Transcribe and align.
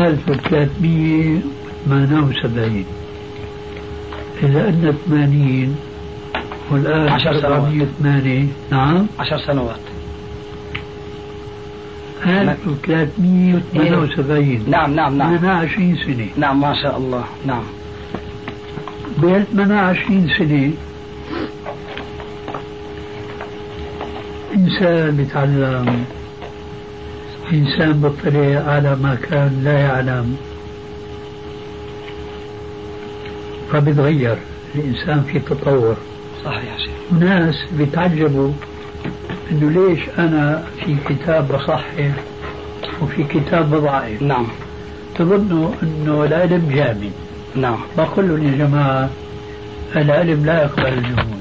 1378 0.00 2.84
إذا 4.42 4.68
أن 4.68 4.94
80 5.08 5.76
والآن 6.70 7.08
10 7.08 7.32
سنوات. 7.40 7.42
408 7.42 8.48
نعم. 8.70 9.06
عشر 9.18 9.38
سنوات. 9.38 9.80
1378 12.26 14.70
نعم. 14.70 14.94
نعم 14.94 15.18
نعم 15.18 15.36
28 15.36 15.96
سنة. 15.96 16.28
نعم 16.36 16.60
ما 16.60 16.74
شاء 16.82 16.98
الله. 16.98 17.24
نعم. 17.46 17.62
بين 19.18 19.44
28 19.44 20.28
سنة. 20.38 20.72
إنسان 24.56 25.16
بيتعلم 25.16 26.04
إنسان 27.52 28.00
بيطلع 28.00 28.72
على 28.72 28.96
ما 28.96 29.14
كان 29.14 29.60
لا 29.64 29.78
يعلم. 29.78 30.36
فبتغير 33.72 34.36
الإنسان 34.74 35.22
في 35.22 35.38
تطور. 35.38 35.96
صحيح 36.44 36.76
وناس 37.12 37.54
بيتعجبوا 37.78 38.52
إنه 39.50 39.70
ليش 39.70 40.00
أنا 40.18 40.64
في 40.84 40.96
كتاب 41.08 41.48
بصحح 41.48 42.10
وفي 43.02 43.24
كتاب 43.24 43.70
بضعف 43.70 44.22
نعم. 44.22 44.46
تظنوا 45.14 45.70
إنه 45.82 46.24
العلم 46.24 46.70
جامد. 46.74 47.12
نعم. 47.56 47.78
بقول 47.96 48.28
لهم 48.28 48.46
يا 48.46 48.66
جماعة 48.66 49.10
العلم 49.96 50.46
لا 50.46 50.62
يقبل 50.62 50.86
الجمود 50.92 51.40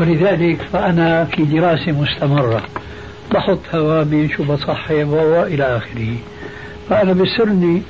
ولذلك 0.00 0.62
فأنا 0.72 1.24
في 1.24 1.44
دراسة 1.44 1.92
مستمرة. 1.92 2.62
بحط 3.34 3.74
هوامش 3.74 4.40
وبصحح 4.40 4.90
والى 4.90 5.76
آخره. 5.76 6.16
فانا 6.88 7.12
بسرني 7.12 7.82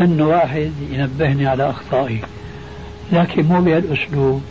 انه 0.00 0.28
واحد 0.28 0.72
ينبهني 0.90 1.46
على 1.46 1.70
أخطائي 1.70 2.20
لكن 3.12 3.42
مو 3.42 3.60
بهالأسلوب. 3.60 4.42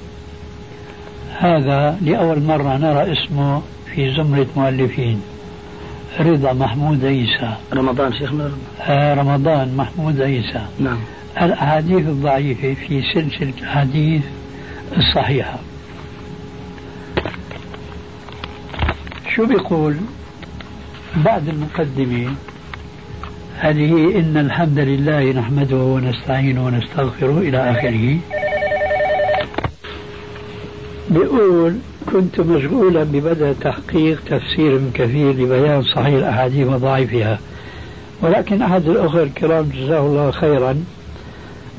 هذا 1.37 1.97
لأول 2.01 2.41
مرة 2.41 2.77
نرى 2.77 3.13
اسمه 3.13 3.61
في 3.95 4.15
زمرة 4.15 4.47
مؤلفين 4.55 5.21
رضا 6.19 6.53
محمود 6.53 7.05
عيسى. 7.05 7.53
رمضان 7.73 8.13
شيخنا 8.13 8.51
آه 8.81 9.13
رمضان 9.13 9.75
محمود 9.77 10.21
عيسى. 10.21 10.61
نعم. 10.79 10.99
الأحاديث 11.41 12.07
الضعيفة 12.07 12.73
في 12.73 13.01
سلسلة 13.13 13.53
الأحاديث 13.61 14.23
الصحيحة. 14.97 15.59
شو 19.35 19.45
بيقول 19.45 19.95
بعد 21.15 21.47
المقدمة 21.47 22.35
هذه 23.59 24.19
إن 24.19 24.37
الحمد 24.37 24.79
لله 24.79 25.31
نحمده 25.31 25.75
ونستعينه 25.75 26.65
ونستغفره 26.65 27.37
إلى 27.37 27.71
آخره. 27.71 28.17
بيقول 31.09 31.75
كنت 32.11 32.39
مشغولا 32.39 33.03
ببدء 33.03 33.53
تحقيق 33.61 34.23
تفسير 34.25 34.81
كثير 34.93 35.31
لبيان 35.31 35.83
صحيح 35.83 36.15
الأحاديث 36.15 36.67
وضعيفها. 36.67 37.39
ولكن 38.21 38.61
أحد 38.61 38.87
الأخوة 38.87 39.23
الكرام 39.23 39.69
جزاه 39.69 39.99
الله 39.99 40.31
خيرا 40.31 40.83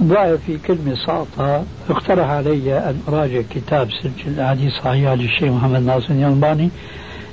ضاع 0.03 0.37
في 0.47 0.59
كلمة 0.59 0.95
ساقطة. 1.07 1.65
اقترح 1.91 2.29
علي 2.29 2.79
أن 2.79 3.01
أراجع 3.09 3.41
كتاب 3.51 3.89
سلسلة 3.91 4.27
الأحاديث 4.27 4.67
الصحيحة 4.67 5.15
للشيخ 5.15 5.53
محمد 5.53 5.83
ناصر 5.83 6.11
الألباني. 6.11 6.71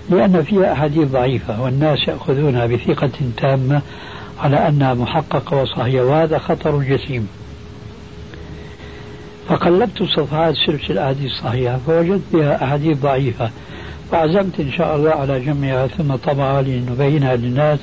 لأن 0.09 0.43
فيها 0.43 0.73
أحاديث 0.73 1.07
ضعيفة 1.07 1.61
والناس 1.61 2.07
يأخذونها 2.07 2.65
بثقة 2.65 3.11
تامة 3.37 3.81
على 4.39 4.67
أنها 4.67 4.93
محققة 4.93 5.61
وصحيحة 5.61 6.05
وهذا 6.05 6.37
خطر 6.37 6.79
جسيم. 6.79 7.27
فقلبت 9.47 10.03
صفحات 10.03 10.55
سلسلة 10.55 10.89
الأحاديث 10.89 11.31
الصحيحة 11.31 11.77
فوجدت 11.87 12.21
بها 12.33 12.63
أحاديث 12.63 12.97
ضعيفة 12.97 13.49
وعزمت 14.13 14.59
إن 14.59 14.71
شاء 14.71 14.95
الله 14.95 15.11
على 15.11 15.39
جمعها 15.39 15.87
ثم 15.87 16.15
طبعها 16.15 16.61
لنبينها 16.61 17.35
للناس. 17.35 17.79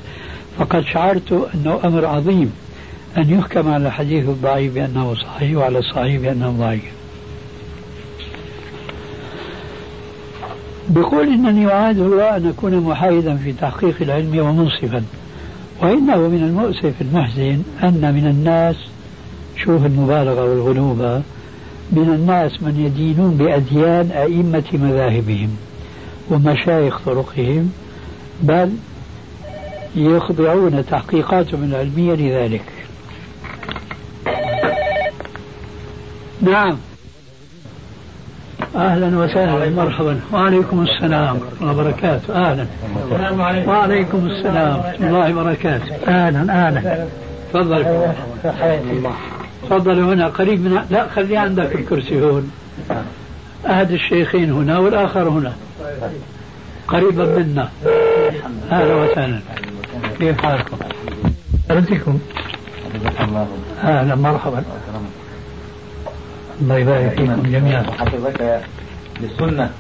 فقد 0.59 0.85
شعرت 0.85 1.49
أنه 1.55 1.81
أمر 1.85 2.07
عظيم 2.07 2.53
أن 3.17 3.31
يحكم 3.31 3.69
على 3.69 3.87
الحديث 3.87 4.29
الضعيف 4.29 4.75
بأنه 4.75 5.15
صحيح 5.15 5.59
وعلى 5.59 5.79
الصحيح 5.79 6.21
بأنه 6.21 6.51
ضعيف. 6.51 6.98
بقول 10.89 11.29
إنني 11.29 11.73
أعاد 11.73 11.99
الله 11.99 12.37
أن 12.37 12.47
أكون 12.47 12.81
محايدا 12.81 13.37
في 13.37 13.53
تحقيق 13.53 13.95
العلم 14.01 14.39
ومنصفا 14.39 15.05
وإنه 15.83 16.17
من 16.17 16.43
المؤسف 16.43 16.95
المحزن 17.01 17.63
أن 17.83 18.15
من 18.15 18.27
الناس 18.27 18.77
شوف 19.57 19.87
المبالغة 19.87 20.43
والغلوبة 20.43 21.23
من 21.93 22.09
الناس 22.15 22.63
من 22.63 22.81
يدينون 22.81 23.37
بأديان 23.37 24.11
أئمة 24.11 24.65
مذاهبهم 24.73 25.57
ومشايخ 26.31 27.01
طرقهم 27.07 27.73
بل 28.43 28.71
يخضعون 29.97 30.85
تحقيقاتهم 30.91 31.65
العلمية 31.65 32.15
لذلك. 32.15 32.65
نعم. 36.41 36.77
أهلا 38.77 39.19
وسهلا 39.19 39.71
مرحبا. 39.71 40.21
وعليكم 40.33 40.83
السلام 40.83 41.37
ورحمه 41.37 41.71
الله 41.71 41.73
وبركاته. 41.73 42.35
أهلا. 42.35 42.67
وعليكم 43.67 44.27
السلام 44.27 44.77
ورحمة 44.79 45.07
الله 45.07 45.37
وبركاته. 45.37 45.95
أهلا 46.09 46.67
أهلا. 46.67 47.07
تفضل. 47.53 47.85
تفضل 49.63 50.01
هنا 50.01 50.27
قريب 50.27 50.61
من 50.61 50.85
لا 50.91 51.09
خلي 51.09 51.37
عندك 51.37 51.75
الكرسي 51.75 52.23
هون. 52.23 52.51
أحد 53.67 53.91
الشيخين 53.91 54.53
هنا 54.53 54.79
والآخر 54.79 55.29
هنا. 55.29 55.53
قريبا 56.89 57.25
منا. 57.25 57.69
أهلا 58.73 58.95
وسهلا. 58.95 59.41
كيف 60.19 60.41
حالكم؟ 60.41 60.77
حضرتكم 61.71 62.19
أهلا 63.85 64.15
مرحبا. 64.15 64.63
الله 66.61 66.79
يبارك 66.79 67.11
فيكم 67.11 67.43
جميعا. 67.43 67.83
حفظك 67.83 68.61
للسنة. 69.21 69.71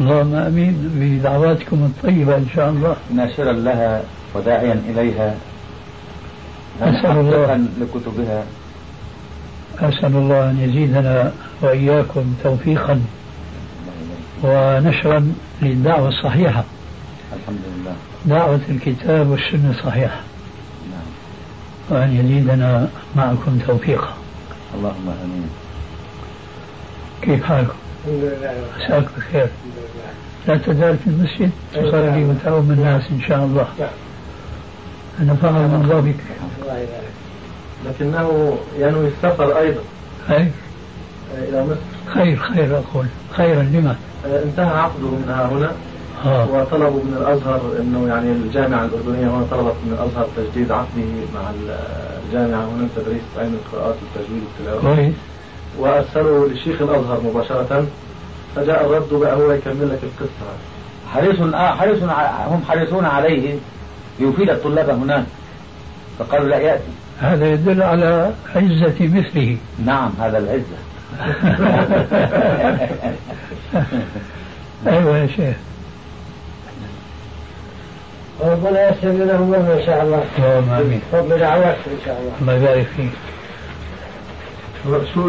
اللهم 0.00 0.34
آمين. 0.34 0.74
بدعواتكم 0.94 1.76
الطيبة 1.84 2.36
إن 2.36 2.46
شاء 2.54 2.70
الله. 2.70 2.96
ناشرا 3.14 3.52
لها 3.52 4.02
وداعيا 4.34 4.82
إليها. 4.88 5.34
أسأل 6.82 7.16
الله. 7.18 7.60
لكتبها. 7.80 8.44
أسأل 9.78 10.16
الله 10.16 10.50
أن 10.50 10.60
يزيدنا 10.60 11.32
وإياكم 11.62 12.34
توفيقا 12.44 13.00
ونشرا 14.42 15.32
للدعوة 15.62 16.08
الصحيحة. 16.08 16.64
الحمد 17.36 17.58
لله. 17.76 17.94
دعوة 18.26 18.60
الكتاب 18.68 19.30
والسنة 19.30 19.70
الصحيحه 19.70 20.20
نعم. 20.90 22.00
وأن 22.00 22.16
يزيدنا 22.16 22.88
معكم 23.16 23.58
توفيقا. 23.66 24.19
اللهم 24.74 25.14
آمين. 25.24 25.50
كيف 27.22 27.44
حالكم؟ 27.44 27.74
عساك 28.78 29.04
بخير. 29.16 29.48
لا 30.48 30.56
تزال 30.56 30.98
في 30.98 31.06
المسجد 31.06 31.50
تصلي 31.72 32.24
وتعوم 32.24 32.70
الناس 32.70 33.02
إن 33.10 33.20
شاء 33.20 33.44
الله. 33.44 33.68
أنا 35.20 35.34
فاهم 35.34 35.54
من 35.54 35.88
ضابك 35.88 36.16
لكنه 37.86 38.58
ينوي 38.78 39.08
السفر 39.08 39.58
أيضا. 39.58 39.80
خير 40.28 40.50
إلى 41.38 41.64
مصر. 41.64 42.14
خير 42.14 42.36
خير 42.36 42.78
أقول. 42.78 43.06
خيرا 43.32 43.62
لما؟ 43.62 43.96
انتهى 44.24 44.78
عقده 44.78 45.06
من 45.06 45.28
ها 45.28 45.46
هنا. 45.46 45.72
آه. 46.26 46.48
وطلبوا 46.50 47.00
من 47.04 47.16
الأزهر 47.20 47.60
إنه 47.80 48.08
يعني 48.08 48.32
الجامعة 48.32 48.84
الأردنية 48.84 49.28
هنا 49.28 49.46
طلبت 49.50 49.74
من 49.86 49.92
الأزهر 49.92 50.28
تجديد 50.36 50.72
عقده 50.72 51.02
مع 51.34 51.40
الجامعة 52.28 52.64
هنا 52.64 52.88
تدريس 52.96 53.22
علم 53.38 53.54
القراءات 53.54 53.94
والتجويد 54.02 54.42
والتلاوه 54.44 55.12
وأرسلوا 55.78 56.48
لشيخ 56.48 56.82
الأزهر 56.82 57.20
مباشرة 57.24 57.86
فجاء 58.56 58.86
الرد 58.86 59.14
بقى 59.20 59.36
هو 59.36 59.52
يكمل 59.52 59.88
لك 59.88 59.98
القصة. 60.02 60.50
حريص 61.12 61.40
آه 61.40 61.74
حريص 61.74 62.02
هم 62.46 62.62
حريصون 62.68 63.04
عليه 63.04 63.54
ليفيد 64.20 64.50
الطلاب 64.50 64.90
هناك. 64.90 65.24
فقالوا 66.18 66.48
لا 66.48 66.58
يأتي. 66.58 66.90
هذا 67.20 67.52
يدل 67.52 67.82
على 67.82 68.30
عزة 68.56 68.94
مثله. 69.00 69.56
نعم 69.84 70.12
هذا 70.20 70.38
العزة. 70.38 70.78
أيوة 74.86 75.18
يا 75.18 75.26
شيخ. 75.26 75.56
ربنا 78.42 78.88
يسر 78.88 79.08
لهم 79.08 79.54
إن 79.54 79.82
شاء 79.86 80.02
الله. 80.02 80.24
اللهم 80.38 80.70
آمين. 80.70 81.00
فضل 81.12 81.38
دعواتك 81.38 81.78
إن 81.86 82.00
شاء 82.04 82.20
الله. 82.20 82.32
الله 82.40 82.54
يبارك 82.54 82.86
فيك. 82.96 83.10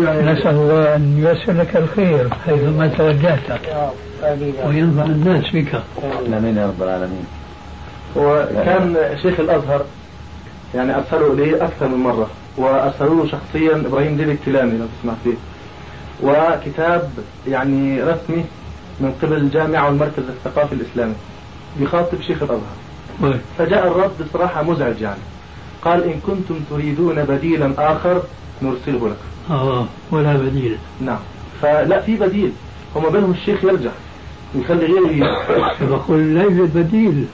يعني 0.06 0.32
نسأل 0.32 0.56
الله 0.56 0.96
أن 0.96 1.18
ييسر 1.18 1.54
لك 1.54 1.76
الخير 1.76 2.30
حيثما 2.46 2.88
توجهت. 2.98 3.50
يا 3.50 3.58
رب 3.88 3.94
آمين. 4.24 4.54
يا 4.56 4.64
رب. 4.64 4.70
وينفع 4.70 5.04
الناس 5.04 5.46
بك 5.54 5.82
آمين. 6.28 6.58
يا 6.58 6.66
رب 6.68 6.84
العالمين. 6.84 7.26
وكان 8.16 8.96
شيخ 9.22 9.40
الأزهر 9.40 9.86
يعني 10.76 10.96
ارسلوا 10.96 11.34
إليه 11.34 11.64
أكثر 11.66 11.88
من 11.88 11.98
مرة 11.98 12.28
وارسلوا 12.58 13.26
له 13.26 13.32
شخصيا 13.32 13.76
إبراهيم 13.76 14.18
ديب 14.18 14.30
الكلامي 14.30 14.78
لو 14.78 14.86
تسمع 15.02 15.14
فيه. 15.24 15.38
وكتاب 16.24 17.10
يعني 17.48 18.02
رسمي 18.02 18.46
من 19.00 19.14
قبل 19.22 19.38
الجامعة 19.38 19.86
والمركز 19.86 20.24
الثقافي 20.30 20.74
الإسلامي 20.76 21.14
بيخاطب 21.80 22.22
شيخ 22.22 22.44
الأزهر. 22.44 22.60
طيب. 22.60 22.81
فجاء 23.58 23.88
الرد 23.88 24.12
بصراحة 24.30 24.64
مزعج 24.64 25.02
يعني. 25.02 25.20
قال 25.82 26.04
إن 26.04 26.20
كنتم 26.28 26.60
تريدون 26.70 27.24
بديلا 27.24 27.74
آخر 27.78 28.22
نرسله 28.62 29.08
لكم 29.10 29.54
آه 29.54 29.86
ولا 30.12 30.34
بديل. 30.34 30.78
نعم. 31.02 31.20
فلا 31.62 32.02
في 32.02 32.16
بديل. 32.16 32.52
هم 32.96 33.10
بينهم 33.10 33.32
الشيخ 33.32 33.64
يرجع. 33.64 33.90
يخلي 34.56 34.86
غيره 34.86 35.08
يجي. 35.08 35.24
بقول 35.82 36.36
لا 36.36 36.44
يوجد 36.44 36.78
بديل. 36.78 37.26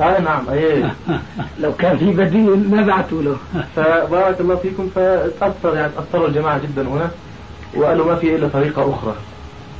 آه 0.00 0.20
نعم. 0.20 0.48
إيه 0.50 0.94
لو 1.62 1.72
كان 1.72 1.98
في 1.98 2.04
بديل 2.12 2.70
ما 2.70 2.82
بعثوا 2.82 3.22
له. 3.22 3.36
فبارك 3.76 4.40
الله 4.40 4.56
فيكم. 4.56 4.88
فتأثر 4.94 5.76
يعني 5.76 5.92
تأثروا 5.96 6.28
الجماعة 6.28 6.58
جدا 6.62 6.88
هنا. 6.88 7.10
وقالوا 7.76 8.06
ما 8.06 8.14
في 8.16 8.36
إلا 8.36 8.48
طريقة 8.48 8.94
أخرى. 8.94 9.14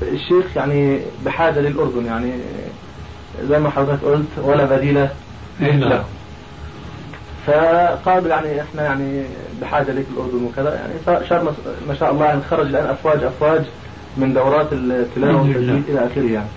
الشيخ 0.02 0.56
يعني 0.56 1.00
بحاجة 1.24 1.60
للأردن 1.60 2.06
يعني. 2.06 2.32
زي 3.48 3.58
ما 3.58 3.70
حضرتك 3.70 4.04
قلت 4.04 4.26
ولا 4.42 4.64
بديل. 4.64 5.08
نعم. 5.60 5.78
له 5.78 6.04
فقال 7.46 8.26
يعني 8.26 8.62
إحنا 8.62 8.82
يعني 8.82 9.24
بحاجة 9.60 9.92
لك 9.92 10.06
الأردن 10.14 10.44
وكذا 10.44 10.74
يعني 10.74 11.26
شاء 11.28 11.54
ما 11.88 11.94
شاء 11.94 12.12
الله 12.12 12.26
يعني 12.26 12.40
خرج 12.50 12.66
الآن 12.66 12.86
أفواج 12.86 13.22
أفواج 13.22 13.62
من 14.16 14.34
دورات 14.34 14.72
لله. 14.72 15.04
والتجويد 15.16 15.84
إلى 15.88 16.06
آخره 16.06 16.32
يعني 16.32 16.48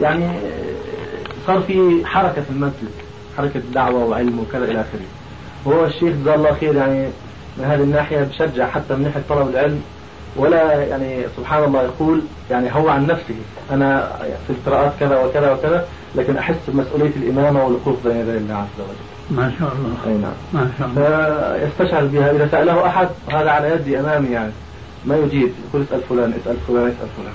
يعني 0.00 0.38
صار 1.46 1.60
في 1.60 2.06
حركة 2.06 2.42
في 2.42 2.50
المسجد 2.50 2.90
حركة 3.36 3.60
دعوة 3.74 4.04
وعلم 4.04 4.38
وكذا 4.38 4.64
إلى 4.64 4.80
آخره 4.80 5.06
وهو 5.64 5.84
الشيخ 5.84 6.14
جزاه 6.14 6.34
الله 6.34 6.54
خير 6.54 6.74
يعني 6.74 7.08
من 7.58 7.64
هذه 7.64 7.82
الناحية 7.82 8.22
بشجع 8.22 8.66
حتى 8.70 8.94
من 8.94 9.02
ناحية 9.02 9.22
طلب 9.28 9.48
العلم 9.48 9.80
ولا 10.36 10.72
يعني 10.84 11.22
سبحان 11.36 11.64
الله 11.64 11.82
يقول 11.82 12.20
يعني 12.50 12.74
هو 12.74 12.88
عن 12.88 13.06
نفسه 13.06 13.34
أنا 13.72 14.12
في 14.46 14.52
القراءات 14.52 14.92
كذا 15.00 15.24
وكذا 15.24 15.52
وكذا 15.52 15.84
لكن 16.14 16.36
أحس 16.36 16.56
بمسؤولية 16.68 17.12
الإمامة 17.16 17.64
والوقوف 17.64 17.96
بين 18.04 18.16
يدي 18.16 18.36
الله 18.36 18.54
عز 18.54 18.78
وجل. 18.78 19.36
ما 19.38 19.52
شاء 19.58 19.72
الله. 19.72 19.96
أي 20.06 20.18
نعم. 20.18 20.32
ما 20.52 20.70
شاء 20.78 20.88
الله. 20.88 21.68
فيستشعر 21.68 22.04
بها 22.04 22.30
إذا 22.30 22.48
سأله 22.48 22.86
أحد 22.86 23.08
هذا 23.28 23.50
على 23.50 23.70
يدي 23.70 24.00
أمامي 24.00 24.28
يعني 24.28 24.52
ما 25.04 25.16
يجيب؟ 25.16 25.52
يقول 25.68 25.82
اسأل 25.82 26.00
فلان 26.08 26.32
اسأل 26.42 26.56
فلان 26.68 26.82
اسأل 26.82 27.08
فلان. 27.16 27.34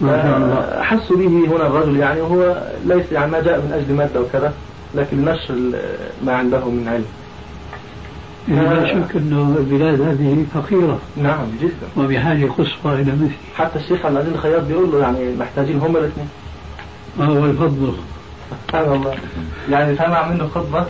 ما 0.00 0.22
شاء 0.22 0.36
الله. 0.36 0.82
حسوا 0.82 1.16
به 1.16 1.26
هنا 1.26 1.66
الرجل 1.66 1.96
يعني 1.96 2.20
وهو 2.20 2.56
ليس 2.84 3.12
يعني 3.12 3.30
ما 3.30 3.40
جاء 3.40 3.58
من 3.58 3.72
أجل 3.72 3.94
مادة 3.94 4.20
وكذا 4.20 4.52
لكن 4.94 5.24
نشر 5.24 5.54
ما 6.24 6.32
عنده 6.32 6.64
من 6.64 6.88
علم. 6.88 7.06
لا 8.48 8.86
شك 8.86 9.16
أنه 9.16 9.56
البلاد 9.58 10.00
هذه 10.00 10.44
فقيرة. 10.54 10.98
نعم 11.16 11.46
جدا. 11.62 12.04
وبحاجة 12.04 12.46
قصوى 12.46 12.94
إلى 12.94 13.12
مثله 13.12 13.30
حتى 13.56 13.78
الشيخ 13.78 14.06
عبد 14.06 14.16
العزيز 14.16 14.32
الخياط 14.32 14.62
بيقول 14.62 14.92
له 14.92 14.98
يعني 14.98 15.36
محتاجين 15.40 15.78
هم 15.78 15.96
الاثنين. 15.96 16.28
وهو 17.18 17.44
الفضل. 17.44 17.94
سبحان 18.68 18.92
الله. 18.92 19.14
يعني 19.70 19.96
سمع 19.96 20.28
منه 20.28 20.48
خطبة 20.54 20.86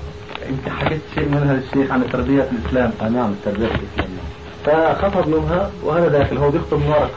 يمكن 0.48 0.70
حكيت 0.70 1.00
شيء 1.14 1.28
منها 1.28 1.54
للشيخ 1.54 1.92
عن 1.92 2.02
تربية 2.12 2.48
الإسلام. 2.52 2.90
آه 3.02 3.08
نعم 3.08 3.30
التربية 3.30 3.66
الإسلامية 3.66 4.20
فخطب 4.64 5.30
يومها 5.30 5.70
وهذا 5.84 6.08
داخل 6.08 6.36
هو 6.38 6.50
بيخطب 6.50 6.78
من 6.78 6.86
ورق 6.86 7.10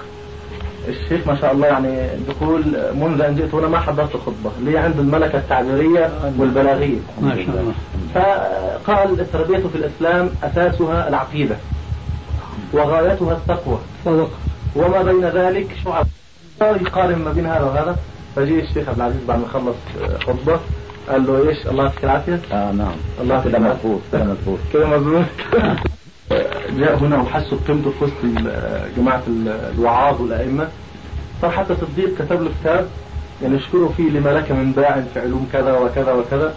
الشيخ 0.87 1.27
ما 1.27 1.35
شاء 1.41 1.51
الله 1.51 1.67
يعني 1.67 2.09
بيقول 2.27 2.63
منذ 2.95 3.21
أن 3.21 3.35
جئت 3.35 3.53
هنا 3.53 3.67
ما 3.67 3.79
حضرت 3.79 4.17
خطبة. 4.17 4.51
لي 4.61 4.77
عنده 4.77 4.99
الملكة 4.99 5.37
التعبيرية 5.37 6.11
والبلاغية. 6.37 6.97
ما 7.21 7.35
شاء 7.35 7.45
الله. 7.45 7.73
فقال 8.13 9.19
التربية 9.19 9.57
في 9.57 9.75
الإسلام 9.75 10.29
أساسها 10.43 11.09
العقيدة 11.09 11.55
وغايتها 12.73 13.33
التقوى. 13.33 13.79
صدق. 14.05 14.29
وما 14.75 15.01
بين 15.01 15.25
ذلك 15.25 15.67
شعب. 15.85 16.07
يقارن 16.61 17.19
ما 17.19 17.31
بين 17.31 17.45
هذا 17.45 17.63
وهذا. 17.63 17.95
فجي 18.35 18.59
الشيخ 18.59 18.89
عبد 18.89 18.97
العزيز 18.97 19.23
بعد 19.27 19.39
ما 19.39 19.47
خلص 19.47 19.75
خطبة 20.27 20.59
قال 21.09 21.27
له 21.27 21.49
إيش؟ 21.49 21.67
الله 21.67 21.83
يعطيك 21.83 22.03
العافية. 22.03 22.39
آه 22.51 22.71
نعم. 22.71 22.95
الله 23.21 23.35
يعطيك 23.35 23.55
مظبوط 23.55 24.01
كده 24.11 24.23
مظبوط. 24.23 24.59
كده 24.73 24.87
مظبوط. 24.87 25.25
جاء 26.79 26.95
هنا 27.01 27.17
وحسوا 27.21 27.57
بقيمته 27.67 27.91
في 27.99 28.03
وسط 28.05 28.13
جماعة 28.97 29.21
ال- 29.27 29.71
الوعاظ 29.77 30.21
والأئمة. 30.21 30.67
صار 31.41 31.51
حتى 31.51 31.75
صديق 31.81 32.15
كتب 32.19 32.41
له 32.41 32.49
كتاب 32.61 32.87
يعني 33.43 33.55
يشكره 33.55 33.93
فيه 33.97 34.09
لما 34.09 34.29
لك 34.29 34.51
من 34.51 34.71
باع 34.71 35.03
في 35.13 35.19
علوم 35.19 35.49
كذا 35.53 35.77
وكذا 35.77 36.11
وكذا. 36.13 36.53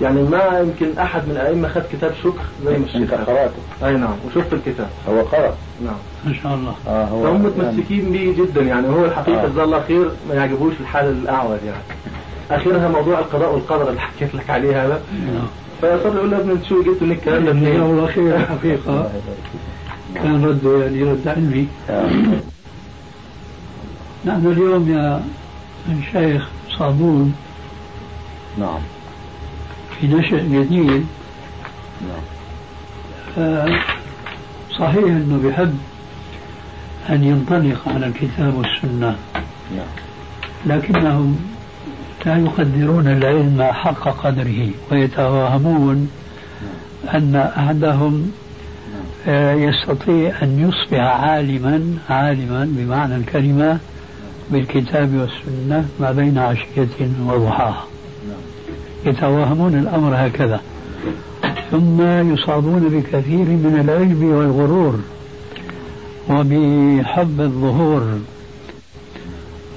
يعني 0.00 0.22
ما 0.22 0.58
يمكن 0.60 0.98
أحد 0.98 1.24
من 1.24 1.30
الأئمة 1.30 1.68
خد 1.68 1.82
كتاب 1.92 2.12
شكر 2.24 2.42
زي 2.66 2.78
ما 2.78 2.84
الشيخ. 2.86 3.10
قرأته. 3.10 3.86
أي 3.86 3.92
نعم 3.96 4.14
وشفت 4.26 4.52
الكتاب. 4.52 4.88
هو 5.08 5.20
قرأ. 5.20 5.54
نعم. 5.84 5.94
ما 6.24 6.34
شاء 6.42 6.54
الله. 6.54 6.74
آه 6.88 7.04
هو 7.04 7.22
فهم 7.22 7.32
يعني- 7.32 7.46
متمسكين 7.46 8.12
به 8.12 8.34
جدا 8.38 8.62
يعني. 8.62 8.88
هو 8.88 9.04
الحقيقة 9.04 9.44
آه. 9.44 9.46
جزاه 9.48 9.64
الله 9.64 9.82
خير 9.88 10.10
ما 10.28 10.34
يعجبوش 10.34 10.74
الحال 10.80 11.04
الأعور 11.04 11.58
يعني. 11.66 11.82
آخرها 12.62 12.88
موضوع 12.88 13.18
القضاء 13.18 13.54
والقدر 13.54 13.88
اللي 13.88 14.00
حكيت 14.00 14.34
لك 14.34 14.50
عليه 14.50 14.84
هذا؟ 14.86 15.00
له 15.82 16.38
ابن 16.38 16.58
شو 16.68 16.82
من 17.00 17.12
الكلام. 17.12 17.44
ده 17.44 17.52
جزاه؟ 17.52 17.86
الله 17.86 18.06
خير 18.06 18.46
فيك. 18.62 18.80
كان 20.14 20.44
رده 20.44 20.82
يعني 20.82 21.02
رد 21.02 21.28
علمي. 21.28 21.66
آه. 21.90 22.10
نحن 24.24 24.46
اليوم 24.46 24.88
يا 24.92 25.22
الشيخ 25.88 26.48
صابون. 26.78 27.34
نعم. 28.58 28.80
في 30.00 30.06
نشأ 30.06 30.36
جديد. 30.36 31.06
نعم. 32.06 32.22
صحيح 34.78 35.04
إنه 35.04 35.48
بحب 35.48 35.78
أن 37.10 37.24
ينطلق 37.24 37.88
على 37.88 38.06
الكتاب 38.06 38.54
والسنة. 38.54 39.16
نعم. 39.76 39.86
لكنهم 40.66 41.38
لا 42.26 42.36
يقدرون 42.36 43.06
العلم 43.06 43.62
حق 43.62 44.24
قدره 44.24 44.68
ويتوهمون 44.92 46.10
أن 47.14 47.36
أحدهم 47.36 48.32
آه، 49.26 49.54
يستطيع 49.54 50.42
أن 50.42 50.68
يصبح 50.68 51.00
عالما 51.00 51.98
عالما 52.10 52.68
بمعنى 52.70 53.16
الكلمة 53.16 53.78
بالكتاب 54.50 55.14
والسنة 55.14 55.88
ما 56.00 56.12
بين 56.12 56.38
عشية 56.38 57.10
وضحاها. 57.26 57.84
يتوهمون 59.06 59.74
الأمر 59.74 60.14
هكذا. 60.16 60.60
ثم 61.70 62.02
يصابون 62.32 62.80
بكثير 62.80 63.44
من 63.44 63.78
العجب 63.84 64.24
والغرور 64.24 65.00
وبحب 66.30 67.40
الظهور. 67.40 68.18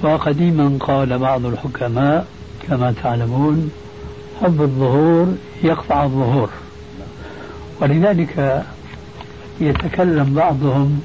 وقديما 0.02 0.76
قال 0.80 1.18
بعض 1.18 1.46
الحكماء 1.46 2.26
كما 2.68 2.94
تعلمون 3.02 3.70
حب 4.42 4.62
الظهور 4.62 5.34
يقطع 5.62 6.04
الظهور. 6.04 6.50
ولذلك 7.80 8.64
يتكلم 9.60 10.34
بعضهم 10.34 11.00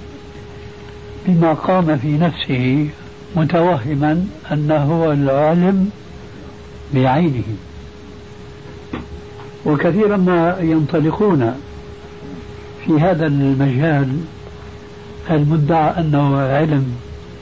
بما 1.27 1.53
قام 1.53 1.97
في 1.97 2.17
نفسه 2.17 2.89
متوهما 3.35 4.25
أنه 4.51 4.75
هو 4.75 5.11
العالم 5.11 5.89
بعينه. 6.93 7.43
وكثيرا 9.65 10.17
ما 10.17 10.57
ينطلقون 10.59 11.55
في 12.85 12.99
هذا 12.99 13.25
المجال 13.25 14.17
المدعى 15.29 15.99
أنه 15.99 16.39
علم 16.39 16.95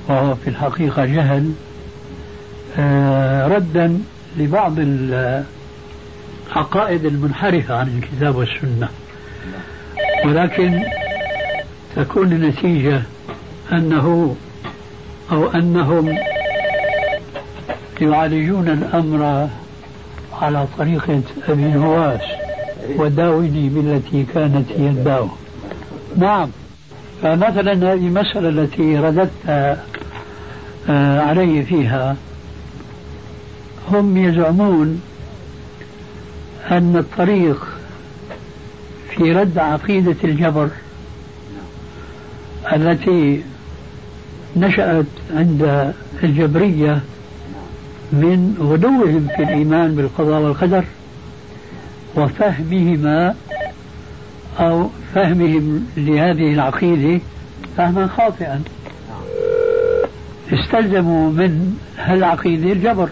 وهو 0.08 0.36
في 0.36 0.50
الحقيقة 0.50 1.06
جهل. 1.06 1.52
ردا 3.48 4.00
لبعض 4.38 4.74
العقائد 6.50 7.06
المنحرفة 7.06 7.76
عن 7.76 7.88
الكتاب 7.88 8.36
والسنة. 8.36 8.90
ولكن 10.26 10.84
تكون 11.96 12.32
النتيجة 12.32 13.02
أنه 13.72 14.36
أو 15.32 15.48
أنهم 15.48 16.18
يعالجون 18.02 18.70
الأمر 18.70 19.50
على 20.42 20.68
طريقة 20.78 21.22
أبي 21.48 21.62
نواس 21.64 22.22
وداوني 22.96 23.70
بالتي 23.70 24.26
كانت 24.34 24.72
هي 24.72 24.90
الداء 24.90 25.30
نعم 26.18 26.50
فمثلا 27.22 27.72
هذه 27.72 28.08
المسألة 28.08 28.50
التي 28.50 28.98
رددت 28.98 29.32
آه، 29.50 31.20
علي 31.22 31.64
فيها 31.64 32.16
هم 33.92 34.18
يزعمون 34.18 35.02
أن 36.72 36.98
الطريق 36.98 37.68
في 39.10 39.32
رد 39.32 39.58
عقيدة 39.58 40.16
الجبر 40.24 40.70
التي 42.74 43.44
نشأت 44.56 45.06
عند 45.36 45.94
الجبرية 46.24 47.02
من 48.12 48.56
غلوهم 48.60 49.28
في 49.36 49.44
الإيمان 49.44 49.96
بالقضاء 49.96 50.42
والقدر 50.42 50.84
وفهمهما 52.16 53.36
أو 54.60 54.90
فهمهم 55.16 55.88
لهذه 55.98 56.54
العقيدة 56.54 57.22
فهما 57.78 58.08
خاطئا. 58.08 58.62
استلزموا 60.54 61.32
من 61.32 61.78
هالعقيدة 61.98 62.72
الجبر. 62.72 63.10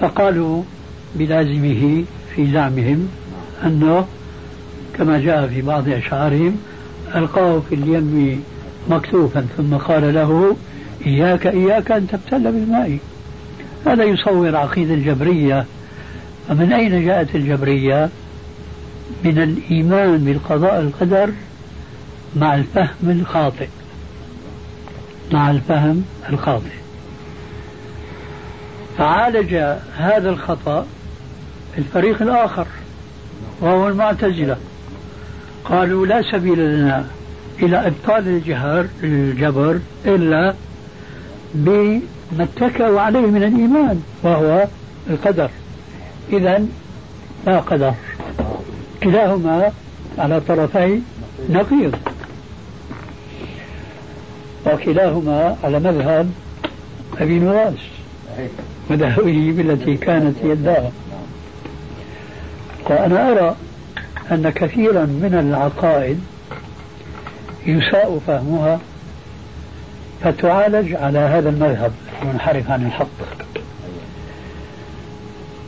فقالوا 0.00 0.62
بلازمه 1.14 2.04
في 2.34 2.52
زعمهم 2.52 3.08
أنه 3.64 4.06
كما 4.98 5.20
جاء 5.20 5.48
في 5.48 5.62
بعض 5.62 5.88
أشعارهم 5.88 6.56
ألقاه 7.14 7.62
في 7.68 7.74
اليم 7.74 8.44
مكتوفا 8.90 9.46
ثم 9.56 9.74
قال 9.74 10.14
له 10.14 10.56
إياك 11.06 11.46
إياك 11.46 11.92
أن 11.92 12.06
تبتل 12.06 12.52
بالماء. 12.52 12.98
هذا 13.86 14.04
يصور 14.04 14.56
عقيدة 14.56 14.94
الجبرية. 14.94 15.66
فمن 16.48 16.72
أين 16.72 17.04
جاءت 17.04 17.34
الجبرية؟ 17.34 18.08
من 19.24 19.38
الإيمان 19.38 20.18
بالقضاء 20.18 20.80
القدر 20.80 21.30
مع 22.36 22.54
الفهم 22.54 23.10
الخاطئ. 23.10 23.68
مع 25.32 25.50
الفهم 25.50 26.04
الخاطئ. 26.30 26.80
فعالج 29.00 29.54
هذا 29.96 30.30
الخطأ 30.30 30.86
الفريق 31.78 32.22
الآخر 32.22 32.66
وهو 33.60 33.88
المعتزلة. 33.88 34.56
قالوا 35.64 36.06
لا 36.06 36.22
سبيل 36.32 36.58
لنا 36.58 37.06
إلى 37.62 37.86
إبطال 37.86 38.28
الجهر 38.28 38.86
الجبر 39.02 39.80
إلا 40.04 40.54
بما 41.54 42.00
اتكأوا 42.40 43.00
عليه 43.00 43.20
من 43.20 43.42
الإيمان 43.42 44.02
وهو 44.22 44.66
القدر. 45.10 45.50
إذا 46.32 46.66
لا 47.46 47.58
قدر. 47.58 47.94
كلاهما 49.02 49.72
على 50.18 50.40
طرفي 50.40 51.00
نقيض. 51.50 51.96
وكلاهما 54.66 55.56
على 55.64 55.78
مذهب 55.78 56.30
أبي 57.18 57.38
نواس. 57.38 57.74
مذهبه 58.90 59.52
بالتي 59.56 59.96
كانت 59.96 60.36
يداه 60.44 60.90
وأنا 62.84 63.32
أرى 63.32 63.56
أن 64.32 64.50
كثيرا 64.50 65.04
من 65.04 65.34
العقائد 65.34 66.20
يساء 67.66 68.20
فهمها 68.26 68.80
فتعالج 70.24 70.94
على 70.94 71.18
هذا 71.18 71.48
المذهب 71.48 71.92
المنحرف 72.22 72.70
عن 72.70 72.86
الحق. 72.86 73.06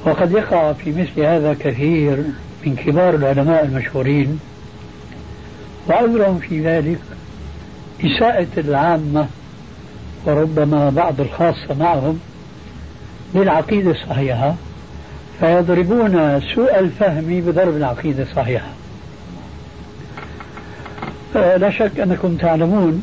وقد 0.04 0.32
يقع 0.32 0.72
في 0.72 0.90
مثل 0.90 1.20
هذا 1.20 1.56
كثير 1.60 2.24
من 2.66 2.76
كبار 2.76 3.14
العلماء 3.14 3.64
المشهورين 3.64 4.40
وعذرهم 5.88 6.38
في 6.38 6.60
ذلك 6.60 6.98
إساءة 8.04 8.46
العامة 8.56 9.26
وربما 10.26 10.90
بعض 10.90 11.20
الخاصة 11.20 11.74
معهم 11.80 12.20
للعقيدة 13.34 13.90
الصحيحة 13.90 14.54
فيضربون 15.40 16.40
سوء 16.54 16.78
الفهم 16.78 17.24
بضرب 17.46 17.76
العقيدة 17.76 18.22
الصحيحة 18.22 18.68
لا 21.34 21.70
شك 21.70 22.00
أنكم 22.00 22.36
تعلمون 22.36 23.02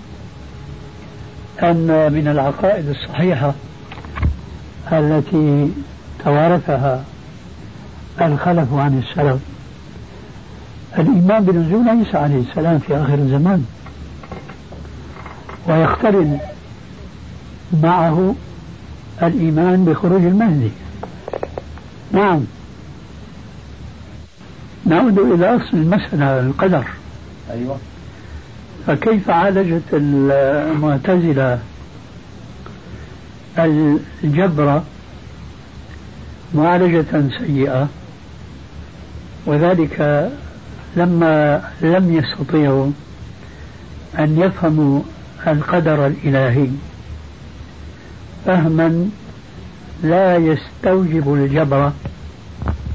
أن 1.64 2.14
من 2.14 2.28
العقائد 2.28 2.90
الصحيحة 2.90 3.54
التي 4.92 5.72
توارثها 6.24 7.04
الخلف 8.22 8.74
عن 8.74 9.04
السلف. 9.04 9.40
الإيمان 11.00 11.44
بنزول 11.44 11.90
عيسى 11.90 12.18
عليه 12.18 12.42
السلام 12.50 12.80
في 12.80 12.96
آخر 12.96 13.14
الزمان 13.14 13.66
ويقترن 15.68 16.40
معه 17.84 18.36
الإيمان 19.24 19.86
بخروج 19.86 20.26
المهدي. 20.26 20.72
نعم. 22.12 22.40
نعود 24.86 25.20
إلى 25.20 25.56
أصل 25.56 25.78
المسألة 25.78 26.40
القدر. 26.40 26.86
أيوة. 27.52 27.78
فكيف 28.88 29.30
عالجت 29.30 29.84
المعتزلة 29.94 31.60
الجبر 34.24 34.82
معالجة 36.56 37.30
سيئة؟ 37.40 37.88
وذلك 39.46 40.30
لما 40.96 41.62
لم 41.82 42.14
يستطيعوا 42.14 42.92
أن 44.20 44.40
يفهموا 44.40 45.02
القدر 45.48 46.08
الإلهي. 46.08 46.68
فهما 48.46 49.10
لا 50.04 50.36
يستوجب 50.36 51.34
الجبر 51.34 51.92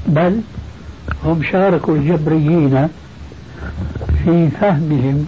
بل 0.07 0.41
هم 1.25 1.43
شاركوا 1.43 1.95
الجبريين 1.95 2.87
في 4.23 4.49
فهمهم 4.49 5.25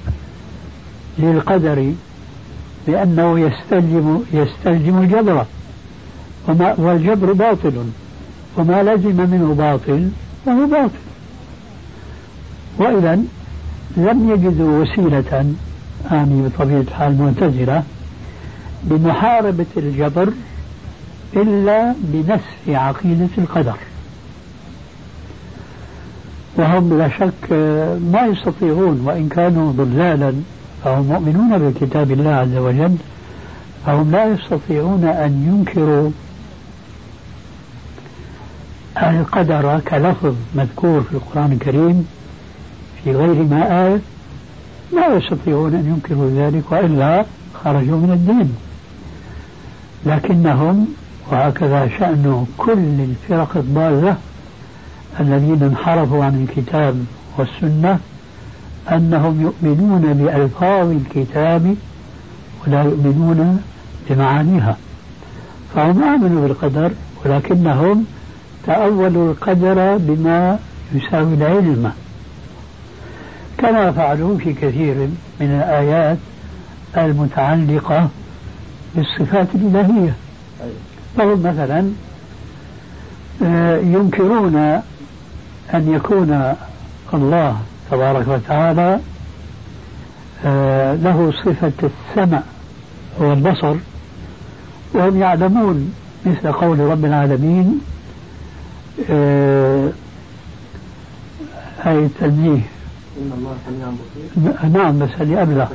للقدر 1.19 1.93
بأنه 2.87 3.39
يستلزم 3.39 4.19
يستلزم 4.33 4.97
الجبر. 4.97 5.45
وما 6.47 6.75
والجبر 6.77 7.33
باطل 7.33 7.73
وما 8.57 8.83
لزم 8.83 9.29
منه 9.29 9.55
باطل 9.57 10.09
فهو 10.45 10.65
باطل. 10.67 11.03
وإذا 12.77 13.19
لم 13.97 14.31
يجدوا 14.31 14.81
وسيلة 14.81 15.53
أعني 16.11 16.41
بطبيعة 16.47 16.79
الحال 16.79 17.17
معتزلة 17.17 17.83
بمحاربة 18.83 19.65
الجبر 19.77 20.29
إلا 21.35 21.93
بنسف 21.99 22.69
عقيدة 22.69 23.29
القدر. 23.37 23.77
وهم 26.57 26.97
لا 26.97 27.09
شك 27.09 27.51
ما 28.11 28.25
يستطيعون 28.25 29.01
وإن 29.05 29.29
كانوا 29.29 29.71
ضلالا 29.71 30.33
فهم 30.83 31.03
مؤمنون 31.03 31.57
بكتاب 31.57 32.11
الله 32.11 32.29
عز 32.29 32.55
وجل 32.55 32.95
فهم 33.85 34.11
لا 34.11 34.25
يستطيعون 34.25 35.03
أن 35.03 35.43
ينكروا 35.47 36.11
القدر 38.97 39.79
كلفظ 39.79 40.35
مذكور 40.55 41.01
في 41.01 41.11
القرآن 41.11 41.51
الكريم 41.51 42.07
في 43.03 43.11
غير 43.11 43.43
ما 43.43 43.87
آية 43.87 43.99
لا 44.93 45.15
يستطيعون 45.15 45.73
أن 45.73 45.85
ينكروا 45.85 46.29
ذلك 46.29 46.71
وإلا 46.71 47.25
خرجوا 47.63 47.97
من 47.97 48.11
الدين. 48.11 48.55
لكنهم 50.05 50.87
وهكذا 51.31 51.89
شأن 51.99 52.45
كل 52.57 52.71
الفرق 52.99 53.57
الضالة 53.57 54.17
الذين 55.19 55.63
انحرفوا 55.63 56.25
عن 56.25 56.47
الكتاب 56.49 57.05
والسنة 57.37 57.99
أنهم 58.91 59.41
يؤمنون 59.41 60.13
بألفاظ 60.13 60.91
الكتاب 60.91 61.75
ولا 62.67 62.83
يؤمنون 62.83 63.61
بمعانيها. 64.09 64.77
فهم 65.75 66.03
آمنوا 66.03 66.47
بالقدر 66.47 66.91
ولكنهم 67.25 68.05
تأولوا 68.65 69.31
القدر 69.31 69.97
بما 69.97 70.59
يساوي 70.93 71.33
العلم. 71.33 71.91
كما 73.57 73.91
فعلوا 73.91 74.37
في 74.37 74.53
كثير 74.53 74.95
من 75.39 75.47
الآيات 75.47 76.17
المتعلقة 76.97 78.09
بالصفات 78.95 79.47
الإلهية. 79.55 80.13
فهم 81.17 81.43
مثلا 81.43 81.89
آه، 83.43 83.77
ينكرون 83.77 84.55
أن 85.73 85.93
يكون 85.93 86.55
الله 87.13 87.57
تبارك 87.91 88.27
وتعالى 88.27 88.99
آه، 90.45 90.95
له 90.95 91.33
صفة 91.45 91.71
السمع 91.83 92.41
والبصر 93.19 93.75
وهم 94.93 95.19
يعلمون 95.19 95.93
مثل 96.25 96.51
قول 96.51 96.79
رب 96.79 97.05
العالمين 97.05 97.79
آه، 99.09 99.89
سميع 103.65 103.87
بصير. 103.89 104.69
نعم 104.69 104.99
بس 104.99 105.09
اللي 105.21 105.39
قبله 105.39 105.67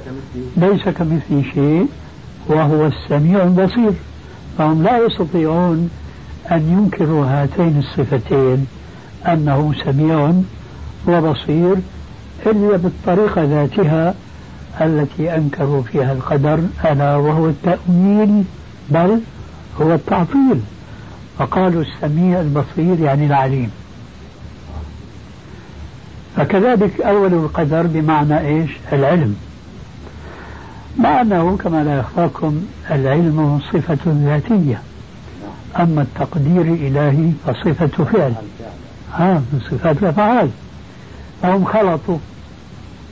ليس 0.56 0.82
كمثله 0.82 1.42
شيء. 1.54 1.86
وهو 2.48 2.86
السميع 2.86 3.42
البصير. 3.42 3.92
فهم 4.58 4.82
لا 4.82 5.06
يستطيعون 5.06 5.90
أن 6.50 6.72
ينكروا 6.72 7.26
هاتين 7.26 7.78
الصفتين 7.78 8.66
أنه 9.26 9.74
سميع 9.84 10.32
وبصير 11.08 11.76
إلا 12.46 12.76
بالطريقة 12.76 13.44
ذاتها 13.44 14.14
التي 14.80 15.36
أنكروا 15.36 15.82
فيها 15.82 16.12
القدر 16.12 16.60
ألا 16.84 17.16
وهو 17.16 17.48
التأويل 17.48 18.44
بل 18.90 19.20
هو 19.80 19.94
التعطيل. 19.94 20.60
فقالوا 21.38 21.82
السميع 21.82 22.40
البصير 22.40 23.00
يعني 23.00 23.26
العليم. 23.26 23.70
فكذلك 26.36 27.00
أول 27.00 27.32
القدر 27.32 27.86
بمعنى 27.86 28.38
إيش؟ 28.38 28.70
العلم. 28.92 29.36
مع 30.98 31.20
أنه 31.20 31.56
كما 31.56 31.84
لا 31.84 31.98
يخفاكم 31.98 32.62
العلم 32.90 33.60
صفة 33.72 33.98
ذاتية 34.06 34.82
أما 35.76 36.02
التقدير 36.02 36.60
الإلهي 36.62 37.30
فصفة 37.46 38.04
فعل. 38.04 38.34
ها 39.12 39.34
من 39.52 39.60
صفات 39.70 40.02
الأفعال 40.02 40.50
فهم 41.42 41.64
خلطوا 41.64 42.18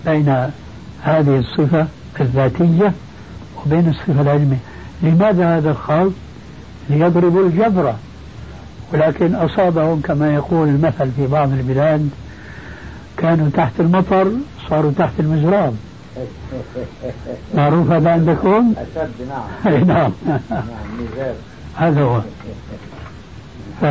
بين 0.06 0.50
هذه 1.02 1.38
الصفة 1.38 1.86
الذاتية 2.20 2.92
وبين 3.66 3.88
الصفة 3.88 4.20
العلمية. 4.20 4.58
لماذا 5.02 5.56
هذا 5.56 5.70
الخلط؟ 5.70 6.12
ليضربوا 6.90 7.46
الجبر. 7.46 7.94
ولكن 8.92 9.34
أصابهم 9.34 10.00
كما 10.00 10.34
يقول 10.34 10.68
المثل 10.68 11.10
في 11.16 11.26
بعض 11.26 11.52
البلاد 11.52 12.10
كانوا 13.16 13.50
تحت 13.54 13.72
المطر 13.80 14.32
صاروا 14.68 14.92
تحت 14.98 15.12
المزراب. 15.20 15.74
معروف 17.54 17.90
هذا 17.90 18.10
عندكم؟ 18.10 18.74
أشد 18.76 19.10
نعم. 19.28 19.72
نعم. 19.88 20.12
نعم 20.50 20.62
ميزان. 20.98 21.34
هذا 21.76 22.02
هو. 22.02 22.20
ف 23.80 23.84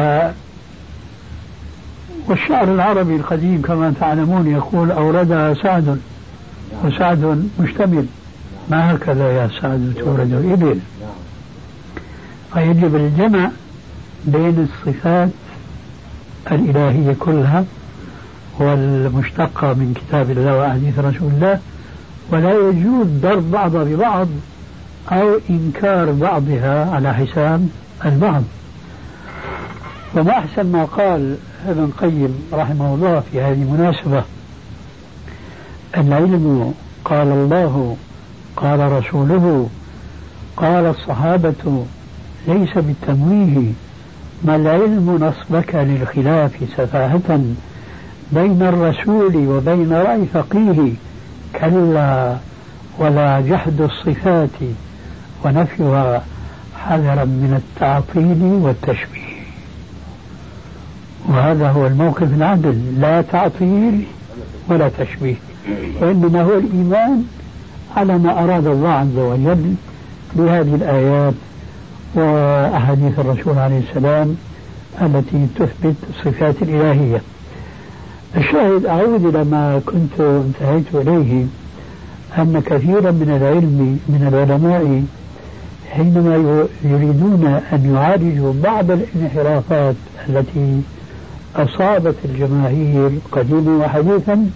والشعر 2.30 2.74
العربي 2.74 3.16
القديم 3.16 3.62
كما 3.62 3.94
تعلمون 4.00 4.48
يقول 4.48 4.92
أوردها 4.92 5.54
سعد 5.54 6.00
وسعد 6.84 7.50
مشتمل. 7.60 8.06
ما 8.70 8.96
هكذا 8.96 9.32
يا 9.32 9.50
سعد 9.62 9.94
تورد 10.00 10.34
الإبل 10.34 10.80
فيجب 12.54 12.96
الجمع 12.96 13.50
بين 14.26 14.68
الصفات 14.70 15.30
الإلهية 16.52 17.16
كلها 17.20 17.66
والمشتقة 18.60 19.74
من 19.74 19.94
كتاب 19.94 20.32
الله 20.32 20.58
وأحاديث 20.58 21.00
رسول 21.00 21.32
الله 21.32 21.60
ولا 22.32 22.70
يجوز 22.70 23.08
ضرب 23.08 23.52
بعضها 23.52 23.84
ببعض 23.84 24.28
أو 25.12 25.40
إنكار 25.50 26.12
بعضها 26.12 26.92
على 26.96 27.14
حساب 27.14 27.70
البعض. 28.06 28.44
وما 30.16 30.32
أحسن 30.32 30.72
ما 30.72 30.86
قال 30.86 31.36
ابن 31.68 31.84
القيم 31.84 32.44
رحمه 32.54 32.94
الله 32.94 33.24
في 33.32 33.42
هذه 33.42 33.54
المناسبة 33.54 34.24
العلم 35.98 36.74
قال 37.06 37.28
الله 37.28 37.98
قال 38.56 38.92
رسوله 38.92 39.70
قال 40.58 40.86
الصحابة 40.86 41.86
ليس 42.48 42.74
بالتمويه 42.76 43.72
ما 44.44 44.56
العلم 44.56 45.18
نصبك 45.22 45.76
للخلاف 45.76 46.52
سفاهة 46.78 47.42
بين 48.32 48.62
الرسول 48.62 49.36
وبين 49.36 49.94
رأي 49.94 50.26
فقيه. 50.34 50.92
كلا 51.56 52.36
ولا 53.00 53.42
جحد 53.42 53.82
الصفات 53.82 54.50
ونفيها 55.46 56.24
حذرا 56.78 57.26
من 57.26 57.62
التعطيل 57.64 58.44
والتشبيه. 58.44 59.40
وهذا 61.30 61.70
هو 61.70 61.88
الموقف 61.88 62.34
العدل 62.34 63.02
لا 63.02 63.22
تعطيل 63.22 64.06
ولا 64.70 64.90
تشبيه. 64.90 65.36
وإنما 66.02 66.42
هو 66.42 66.58
الإيمان 66.58 67.24
على 67.98 68.18
ما 68.18 68.44
أراد 68.44 68.68
الله 68.68 68.90
عز 68.90 69.18
وجل 69.18 69.74
بهذه 70.36 70.76
الآيات 70.76 71.34
وأحاديث 72.16 73.20
الرسول 73.20 73.58
عليه 73.58 73.82
السلام 73.90 74.36
التي 75.02 75.48
تثبت 75.56 75.96
الصفات 76.10 76.56
الإلهية. 76.62 77.22
الشاهد 78.38 78.86
أعود 78.86 79.26
إلى 79.26 79.44
ما 79.44 79.82
كنت 79.86 80.20
انتهيت 80.20 80.86
إليه 80.94 81.46
أن 82.38 82.62
كثيرا 82.66 83.12
من 83.12 83.30
العلم 83.42 84.00
من 84.08 84.28
العلماء 84.28 85.04
حينما 85.92 86.66
يريدون 86.84 87.62
أن 87.74 87.96
يعالجوا 87.96 88.54
بعض 88.64 88.92
الانحرافات 88.92 89.96
التي 90.30 90.82
أصابت 91.56 92.16
الجماهير 92.26 93.12
قديما 93.32 93.86
وحديثا 93.86 94.50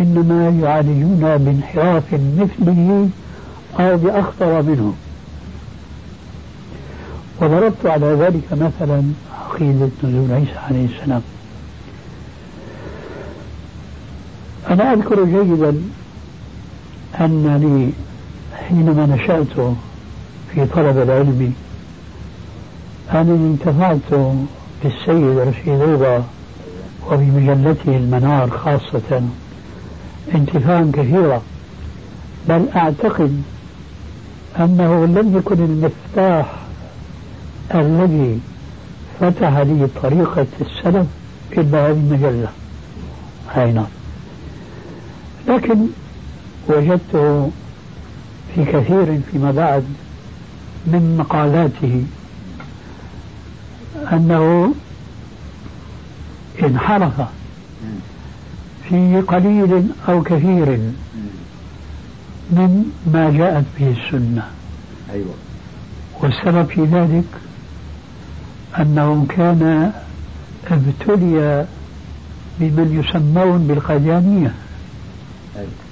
إنما 0.00 0.58
يعالجون 0.62 1.36
بانحراف 1.36 2.14
مثله 2.14 3.08
أو 3.80 3.96
بأخطر 3.96 4.62
منه. 4.62 4.94
وضربت 7.42 7.86
على 7.86 8.06
ذلك 8.06 8.52
مثلا 8.52 9.02
عقيدة 9.40 9.88
نزول 10.04 10.32
عيسى 10.32 10.58
عليه 10.68 10.86
السلام. 10.86 11.22
أنا 14.70 14.92
أذكر 14.92 15.24
جيدا 15.24 15.82
أنني 17.20 17.92
حينما 18.68 19.06
نشأت 19.06 19.74
في 20.54 20.66
طلب 20.66 20.98
العلم 20.98 21.52
أنني 23.14 23.46
انتفعت 23.46 24.36
بالسيد 24.82 25.38
رشيد 25.38 25.80
رضا 25.80 26.24
وبمجلته 27.10 27.96
المنار 27.96 28.50
خاصة 28.50 29.22
انتفاعا 30.34 30.90
كثيرا. 30.94 31.42
بل 32.48 32.68
أعتقد 32.76 33.42
أنه 34.58 35.06
لم 35.06 35.36
يكن 35.36 35.64
المفتاح 35.64 36.54
الذي 37.74 38.40
فتح 39.20 39.58
لي 39.58 39.88
طريقة 40.02 40.46
السلف 40.60 41.06
إلا 41.52 41.86
هذه 41.86 41.92
المجلة. 41.92 42.48
أي 43.56 43.72
نعم. 43.72 43.99
لكن 45.50 45.86
وجدته 46.68 47.50
في 48.54 48.64
كثير 48.64 49.20
فيما 49.32 49.50
بعد 49.50 49.84
من 50.86 51.16
مقالاته 51.18 52.04
أنه 54.12 54.74
انحرف 56.62 57.20
في 58.88 59.20
قليل 59.20 59.84
أو 60.08 60.22
كثير 60.22 60.78
من 62.50 62.92
ما 63.12 63.30
جاءت 63.30 63.64
به 63.78 63.90
السنة. 63.90 64.42
أيوة. 65.12 65.34
والسبب 66.20 66.66
في 66.66 66.84
ذلك 66.84 67.24
أنه 68.78 69.26
كان 69.28 69.92
ابتلي 70.70 71.66
بمن 72.60 73.04
يسمون 73.04 73.66
بالقاديانية. 73.66 74.38
أيوة 74.38 74.69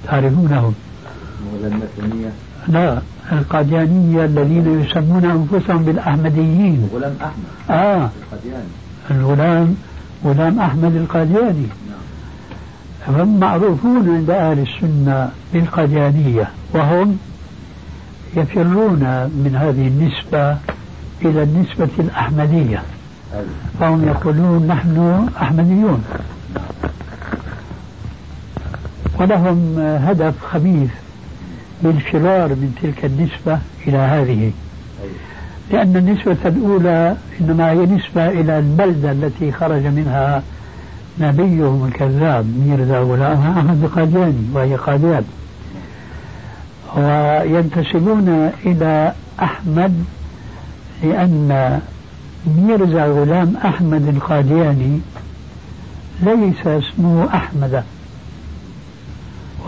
تعرفونهم. 0.07 0.75
لا 2.69 2.99
القاديانية 3.33 4.25
الذين 4.25 4.81
يسمون 4.81 5.25
أنفسهم 5.25 5.83
بالأحمديين. 5.85 6.89
غلام 6.95 7.15
أحمد. 7.23 7.71
آه. 7.71 8.11
القدياني 8.33 8.73
الغلام 9.11 9.77
غلام 10.25 10.61
أحمد 10.61 10.95
القادياني. 10.97 11.67
هم 13.09 13.41
معروفون 13.41 14.17
عند 14.17 14.31
أهل 14.31 14.59
السنة 14.59 15.31
بالقاديانية 15.53 16.49
وهم 16.75 17.19
يفرون 18.37 19.01
من 19.25 19.57
هذه 19.57 19.89
النسبة 19.89 20.57
إلى 21.23 21.43
النسبة 21.43 21.89
الأحمدية. 21.99 22.83
فهم 23.81 24.09
يقولون 24.09 24.67
نحن 24.67 25.29
أحمديون. 25.43 26.05
ولهم 29.19 29.79
هدف 29.79 30.35
خبيث 30.45 30.91
بالفرار 31.83 32.49
من 32.49 32.75
تلك 32.83 33.05
النسبة 33.05 33.59
إلى 33.87 33.99
هذه. 33.99 34.53
لأن 35.71 35.97
النسبة 35.97 36.37
الأولى 36.45 37.17
إنما 37.41 37.71
هي 37.71 37.87
نسبة 37.87 38.29
إلى 38.29 38.59
البلدة 38.59 39.13
التي 39.13 39.53
خرج 39.53 39.87
منها 39.87 40.43
نبيهم 41.21 41.87
الكذاب 41.87 42.47
ميرزا 42.67 42.99
غلام 42.99 43.59
أحمد 43.59 43.85
القادياني 43.85 44.47
وهي 44.55 44.77
قاديان. 44.77 45.25
وينتسبون 46.97 48.51
إلى 48.67 49.13
أحمد 49.43 50.05
لأن 51.03 51.81
ميرزا 52.57 53.05
غلام 53.05 53.57
أحمد 53.65 54.09
القادياني 54.09 55.01
ليس 56.23 56.67
اسمه 56.67 57.29
أحمد. 57.35 57.83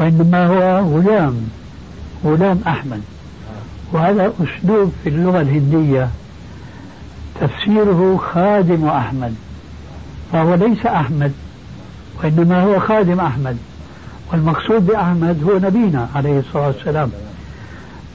وإنما 0.00 0.46
هو 0.46 0.78
غلام 0.98 1.48
غلام 2.24 2.60
أحمد. 2.66 3.00
وهذا 3.92 4.32
أسلوب 4.40 4.92
في 5.04 5.08
اللغة 5.08 5.40
الهندية. 5.40 6.08
تفسيره 7.40 8.20
خادم 8.32 8.86
أحمد. 8.88 9.34
فهو 10.32 10.54
ليس 10.54 10.86
أحمد 10.86 11.32
وإنما 12.22 12.62
هو 12.62 12.80
خادم 12.80 13.20
أحمد. 13.20 13.56
والمقصود 14.32 14.86
بأحمد 14.86 15.44
هو 15.44 15.58
نبينا 15.58 16.08
عليه 16.14 16.38
الصلاة 16.38 16.66
والسلام. 16.66 17.10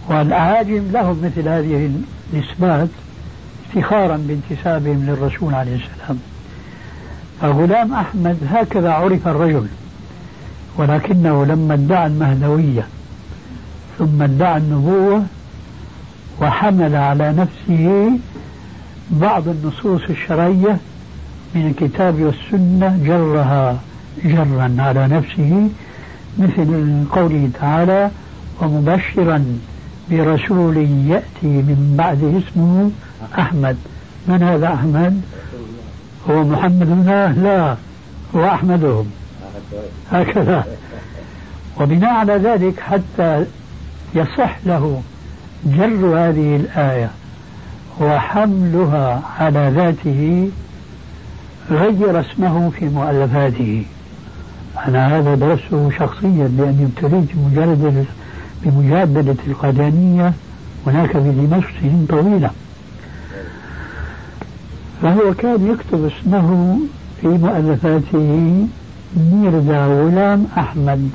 والأعاجم 0.08 0.84
لهم 0.92 1.22
مثل 1.24 1.48
هذه 1.48 1.90
النسبات 2.34 2.90
افتخارا 3.70 4.18
بانتسابهم 4.18 5.06
للرسول 5.06 5.54
عليه 5.54 5.76
السلام. 5.76 6.20
فغلام 7.42 7.94
أحمد 7.94 8.38
هكذا 8.52 8.92
عرف 8.92 9.28
الرجل. 9.28 9.68
ولكنه 10.78 11.46
لما 11.46 11.74
ادعى 11.74 12.08
المهدوية 12.08 12.88
ثم 14.00 14.22
ادعى 14.22 14.58
النبوة 14.58 15.24
وحمل 16.42 16.96
على 16.96 17.34
نفسه 17.34 18.12
بعض 19.12 19.48
النصوص 19.48 20.02
الشرعية 20.10 20.78
من 21.56 21.68
الكتاب 21.68 22.22
والسنة 22.22 23.00
جرها 23.04 23.80
جرا 24.24 24.76
على 24.80 25.08
نفسه 25.08 25.70
مثل 26.40 27.04
قوله 27.12 27.50
تعالى 27.60 28.12
ومبشرا 28.62 29.46
برسول 30.12 30.78
يأتي 31.08 31.48
من 31.48 31.96
بعد 31.98 32.24
اسمه 32.24 32.92
أحمد. 33.40 33.78
من 34.28 34.44
هذا 34.44 34.74
أحمد؟ 34.74 35.22
هو 36.30 36.44
محمد؟ 36.44 36.90
لا 37.38 37.76
هو 38.36 38.46
أحمدهم. 38.46 39.06
هكذا. 40.12 40.66
وبناء 41.82 42.14
على 42.14 42.34
ذلك 42.34 42.80
حتى 42.80 43.46
يصح 44.16 44.58
له 44.66 45.02
جر 45.66 46.18
هذه 46.18 46.56
الآية 46.56 47.10
وحملها 48.02 49.22
على 49.40 49.72
ذاته 49.76 50.50
غير 51.72 52.20
اسمه 52.20 52.70
في 52.70 52.86
مؤلفاته. 52.86 53.86
أنا 54.88 55.18
هذا 55.18 55.36
درسته 55.36 55.92
شخصيا 56.00 56.48
لأني 56.58 56.86
ابتليت 56.86 57.30
بمجرد 57.34 58.06
بمجادلة 58.64 59.36
القادانية 59.48 60.34
هناك 60.88 61.12
في 61.12 61.20
دمشق 61.20 61.70
سنين 61.82 62.06
طويلة. 62.10 62.50
فهو 65.02 65.34
كان 65.34 65.68
يكتب 65.72 66.06
اسمه 66.06 66.78
في 67.22 67.28
مؤلفاته 67.28 68.68
ميرزا 69.16 69.86
غلام 69.86 70.48
أحمد 70.58 71.10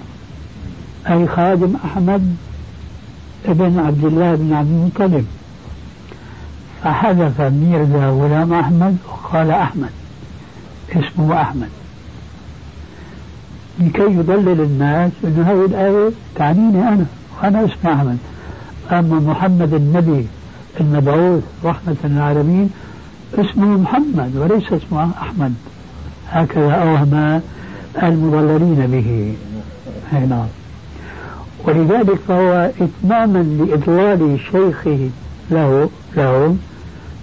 أي 1.10 1.28
خادم 1.28 1.74
أحمد 1.84 2.36
ابن 3.46 3.78
عبد 3.78 4.04
الله 4.04 4.34
بن 4.34 4.52
عبد 4.52 4.68
المطلب. 4.70 5.26
فحذف 6.84 7.40
ميرزا 7.40 8.06
غلام 8.10 8.52
أحمد 8.52 8.96
وقال 9.08 9.50
أحمد 9.50 9.90
اسمه 10.92 11.40
أحمد. 11.40 11.68
لكي 13.80 14.02
يضلل 14.02 14.60
الناس 14.60 15.12
أن 15.24 15.44
هذه 15.46 15.64
الآية 15.64 16.10
تعنيني 16.34 16.88
أنا 16.88 17.06
وأنا 17.42 17.64
اسمي 17.64 17.92
أحمد. 17.92 18.18
أما 18.92 19.20
محمد 19.20 19.74
النبي 19.74 20.26
المبعوث 20.80 21.42
رحمة 21.64 21.96
للعالمين 22.04 22.70
اسمه 23.38 23.66
محمد 23.66 24.36
وليس 24.36 24.72
اسمه 24.72 25.10
أحمد. 25.22 25.54
هكذا 26.28 26.72
أوهم 26.72 27.40
المضللين 28.02 28.86
به. 28.86 29.34
أي 30.12 30.26
نعم. 30.26 30.46
ولذلك 31.64 32.18
فهو 32.28 32.70
إتماما 32.80 33.38
لإضلال 33.38 34.38
شيخه 34.52 35.08
له 35.50 35.90
لهم 36.16 36.58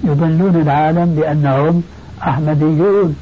يضلون 0.04 0.56
العالم 0.56 1.16
بأنهم 1.16 1.84
أحمديون 2.22 3.16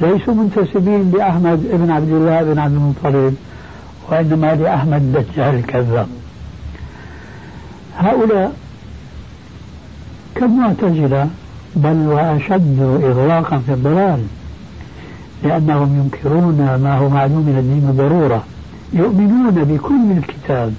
ليسوا 0.00 0.34
منتسبين 0.34 1.10
لأحمد 1.10 1.66
بن 1.72 1.90
عبد 1.90 2.08
الله 2.08 2.42
بن 2.42 2.58
عبد 2.58 2.74
المطلب 2.74 3.36
وإنما 4.08 4.54
لأحمد 4.54 5.12
دجال 5.12 5.54
الكذاب. 5.54 6.06
هؤلاء 7.98 8.52
كالمعتزلة 10.34 11.28
بل 11.76 11.96
وأشد 12.06 13.00
إغلاقا 13.04 13.58
في 13.58 13.72
الضلال. 13.72 14.20
لأنهم 15.44 16.00
ينكرون 16.00 16.56
ما 16.82 16.98
هو 16.98 17.08
معلوم 17.08 17.46
من 17.46 17.58
الدين 17.58 17.92
ضرورة. 17.96 18.44
يؤمنون 18.92 19.50
بكل 19.50 20.18
الكتاب. 20.18 20.74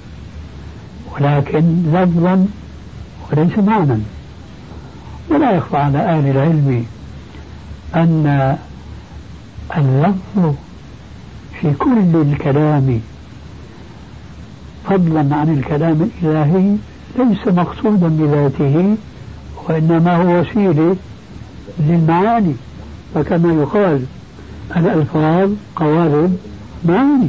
ولكن 1.14 1.82
لفظا 1.92 2.46
وليس 3.32 3.58
معنى 3.58 3.98
ولا 5.30 5.50
يخفى 5.50 5.76
على 5.76 5.98
أهل 5.98 6.30
العلم 6.30 6.84
أن 7.94 8.56
اللفظ 9.76 10.54
في 11.60 11.72
كل 11.78 12.16
الكلام 12.32 13.00
فضلا 14.90 15.36
عن 15.36 15.58
الكلام 15.58 16.10
الإلهي 16.22 16.76
ليس 17.18 17.48
مقصودا 17.48 18.08
بذاته 18.08 18.96
وإنما 19.68 20.16
هو 20.16 20.40
وسيلة 20.40 20.96
للمعاني. 21.80 22.54
فكما 23.14 23.52
يقال 23.52 24.04
الألفاظ 24.76 25.50
قوالب 25.76 26.38
معاني 26.84 27.28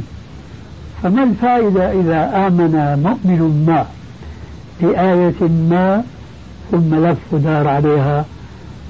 فما 1.02 1.22
الفائدة 1.22 1.92
إذا 1.92 2.46
آمن 2.46 3.02
مؤمن 3.02 3.64
ما 3.66 3.86
بآية 4.80 5.48
ما 5.70 6.02
ثم 6.70 6.94
لف 6.94 7.34
دار 7.34 7.68
عليها 7.68 8.24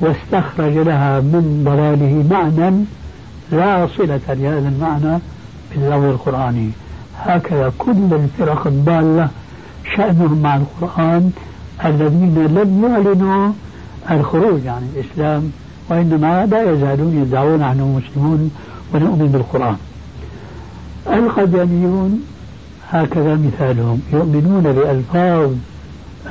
واستخرج 0.01 0.73
لها 0.77 1.21
من 1.21 1.63
ضلاله 1.65 2.25
معنى 2.31 2.85
لا 3.53 3.87
صلة 3.97 4.21
لهذا 4.29 4.69
المعنى 4.69 5.19
باللفظ 5.71 6.05
القرآني. 6.05 6.71
هكذا 7.19 7.73
كل 7.79 8.09
الفرق 8.13 8.67
الضالة 8.67 9.29
شأنهم 9.97 10.43
مع 10.43 10.57
القرآن 10.57 11.31
الذين 11.85 12.35
لم 12.35 12.85
يعلنوا 12.85 13.53
الخروج 14.11 14.67
عن 14.67 14.91
الإسلام 14.95 15.53
وإنما 15.89 16.47
لا 16.47 16.73
يزالون 16.73 17.23
يدعون 17.23 17.63
أنهم 17.63 17.97
مسلمون 17.97 18.51
ونؤمن 18.95 19.29
بالقرآن. 19.33 19.77
القدميون 21.07 22.21
هكذا 22.91 23.35
مثالهم. 23.35 24.01
يؤمنون 24.13 24.63
بألفاظ 24.63 25.51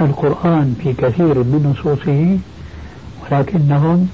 القرآن 0.02 0.76
في 0.84 0.94
كثير 0.94 1.38
من 1.38 1.74
نصوصه 1.74 2.38
ولكنهم 3.24 4.08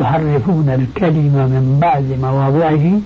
يحرفون 0.00 0.68
الكلمة 0.68 1.46
من 1.46 1.78
بعد 1.80 2.18
مواضعه 2.22 3.00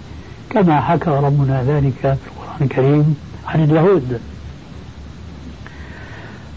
كما 0.51 0.81
حكى 0.81 1.11
ربنا 1.11 1.63
ذلك 1.63 1.93
في 2.01 2.07
القرآن 2.07 2.61
الكريم 2.61 3.17
عن 3.47 3.65
اليهود. 3.65 4.21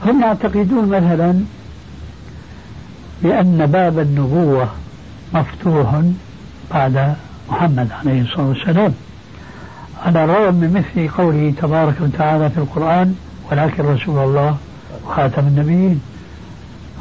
هم 0.06 0.21
يعتقدون 0.21 0.89
مثلا 0.89 1.39
بأن 3.23 3.65
باب 3.65 3.99
النبوة 3.99 4.67
مفتوح 5.33 6.01
بعد 6.71 7.15
محمد 7.49 7.88
عليه 7.91 8.21
الصلاة 8.21 8.47
والسلام. 8.47 8.93
على 10.05 10.23
الرغم 10.23 10.55
من 10.55 10.73
مثل 10.73 11.09
قوله 11.09 11.53
تبارك 11.61 11.95
وتعالى 12.01 12.49
في 12.49 12.57
القرآن 12.57 13.15
ولكن 13.51 13.83
رسول 13.83 14.23
الله 14.23 14.57
وخاتم 15.05 15.47
النبيين. 15.47 16.01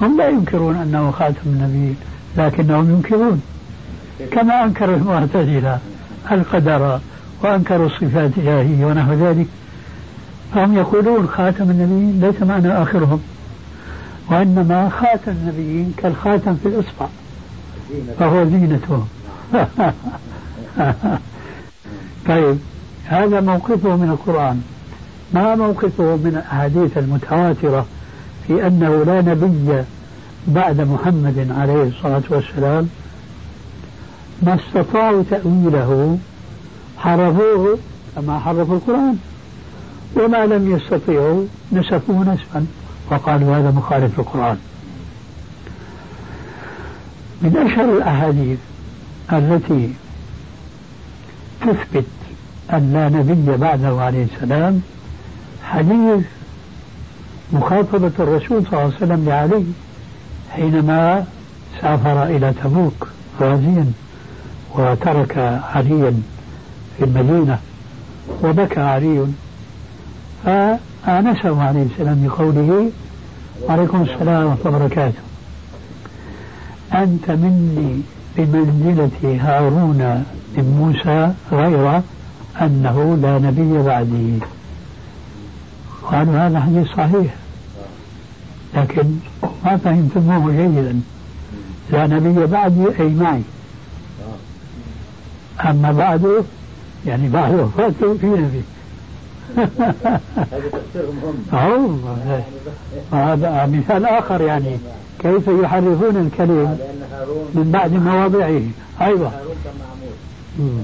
هم 0.03 0.19
لا 0.19 0.29
ينكرون 0.29 0.77
أنه 0.77 1.11
خاتم 1.11 1.47
النبيين 1.47 1.97
لكنهم 2.37 2.91
ينكرون. 2.91 3.43
كما 4.31 4.65
أنكر 4.65 4.95
المعتزلة 4.95 5.79
القدر 6.33 7.01
وأنكروا 7.43 7.87
الصفات 7.87 8.31
الإلهية 8.39 8.87
ونحو 8.87 9.13
ذلك. 9.13 9.47
فهم 10.55 10.77
يقولون 10.77 11.29
خاتم 11.29 11.71
النبيين 11.71 12.21
ليس 12.21 12.43
معنى 12.43 12.83
آخرهم 12.83 13.21
وإنما 14.31 14.89
خاتم 14.89 15.33
النبيين 15.33 15.95
كالخاتم 15.97 16.55
في 16.55 16.69
الإصبع. 16.69 17.07
فهو 18.19 18.45
زينتهم 18.45 19.09
طيب 22.29 22.59
هذا 23.05 23.41
موقفه 23.41 23.97
من 23.97 24.11
القرآن. 24.11 24.63
ما 25.35 25.55
موقفه 25.55 26.17
من 26.17 26.27
الأحاديث 26.27 26.99
المتواترة 26.99 27.87
في 28.47 28.67
أنه 28.67 29.05
لا 29.05 29.21
نبي 29.21 29.85
بعد 30.49 30.81
محمد 30.81 31.49
عليه 31.59 31.83
الصلاة 31.83 32.23
والسلام؟ 32.31 32.89
ما 34.43 34.55
استطاعوا 34.55 35.23
تأويله 35.31 36.19
حرفوه 36.99 37.79
كما 38.17 38.39
حرفوا 38.39 38.75
القرآن. 38.75 39.17
وما 40.17 40.47
لم 40.47 40.77
يستطيعوا 40.77 41.45
نسفوه 41.73 42.35
نسفا. 42.35 42.67
وقالوا 43.11 43.57
هذا 43.57 43.71
مخالف 43.71 44.19
للقرآن 44.19 44.57
من 47.45 47.57
أشهر 47.57 47.97
الأحاديث 47.97 48.59
التي 49.33 49.93
تثبت 51.61 52.05
أن 52.73 52.93
لا 52.93 53.09
نبي 53.09 53.57
بعده 53.57 54.01
عليه 54.01 54.27
السلام 54.35 54.83
حديث 55.65 56.25
مخاطبة 57.53 58.13
الرسول 58.19 58.63
صلى 58.67 58.73
الله 58.73 58.81
عليه 58.81 58.97
وسلم 58.97 59.25
لعلي 59.29 59.65
حينما 60.51 61.25
سافر 61.81 62.23
إلى 62.25 62.53
تبوك 62.65 63.09
غازيا 63.41 63.93
وترك 64.75 65.39
عليا 65.75 66.23
في 66.99 67.05
المدينة 67.05 67.59
وبكى 68.43 68.81
علي 68.81 69.27
فآنسه 70.45 71.63
عليه 71.63 71.87
السلام 71.93 72.27
بقوله 72.27 72.91
وعليكم 73.63 74.03
السلام 74.03 74.47
ورحمة 74.47 74.67
الله 74.67 74.77
وبركاته 74.77 75.24
أنت 76.95 77.31
مني 77.31 78.01
بمنزلة 78.37 79.39
هارون 79.41 80.25
من 80.57 80.65
موسى 80.79 81.33
غير 81.53 82.01
أنه 82.61 83.19
لا 83.23 83.39
نبي 83.39 83.83
بعدي 83.83 84.39
قالوا 86.03 86.39
هذا 86.39 86.61
حديث 86.61 86.87
صحيح. 86.87 87.35
لكن 88.75 89.05
ما 89.65 89.77
فهمتموه 89.77 90.53
جيدا. 90.53 91.01
لا 91.91 92.07
نبي 92.07 92.47
بعدي 92.47 92.85
أي 93.01 93.09
معي. 93.09 93.43
أما 95.65 95.93
بعده 95.93 96.43
يعني 97.07 97.29
بعد 97.29 97.55
وفاته 97.55 98.17
في 98.21 98.27
نبي 98.27 98.63
هذا 103.13 103.67
مثال 103.67 104.07
آخر 104.07 104.41
يعني. 104.41 104.79
كيف 105.25 105.49
يحرفون 105.49 106.17
الكلم 106.17 106.79
من 107.55 107.71
بعد 107.73 107.93
مواضعه. 107.93 108.63
أيوة. 109.01 109.29
هارون 109.29 109.57
كان 109.65 109.75
معمول 109.81 110.83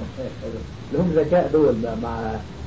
لهم 0.93 1.11
ذكاء 1.17 1.51
دول 1.53 1.75
مع 2.03 2.17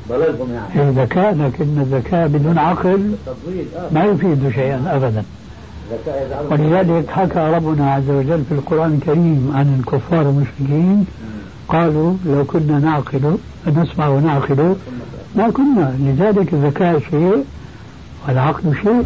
ضلالهم 0.10 0.54
يعني. 0.54 0.90
الذكاء 0.90 1.36
لكن 1.36 1.64
الذكاء 1.64 2.28
بدون 2.28 2.58
عقل 2.58 3.14
آه. 3.28 3.94
ما 3.94 4.04
يفيد 4.04 4.52
شيئا 4.56 4.84
أبدا. 4.96 5.24
ذكاء 5.92 6.48
ولذلك 6.52 7.10
حكى 7.10 7.40
ربنا 7.40 7.94
عز 7.94 8.10
وجل 8.10 8.44
في 8.50 8.56
القرآن 8.56 8.94
الكريم 8.94 9.52
عن 9.56 9.80
الكفار 9.80 10.22
المشركين 10.22 11.06
قالوا 11.68 12.14
لو 12.26 12.46
كنا 12.46 12.80
نعقل 12.80 13.38
نسمع 13.68 14.08
ونعقل 14.08 14.76
ما 15.36 15.50
كنا. 15.50 15.96
لذلك 16.00 16.54
الذكاء 16.54 17.00
شيء 17.00 17.46
والعقل 18.28 18.76
شيء. 18.84 19.04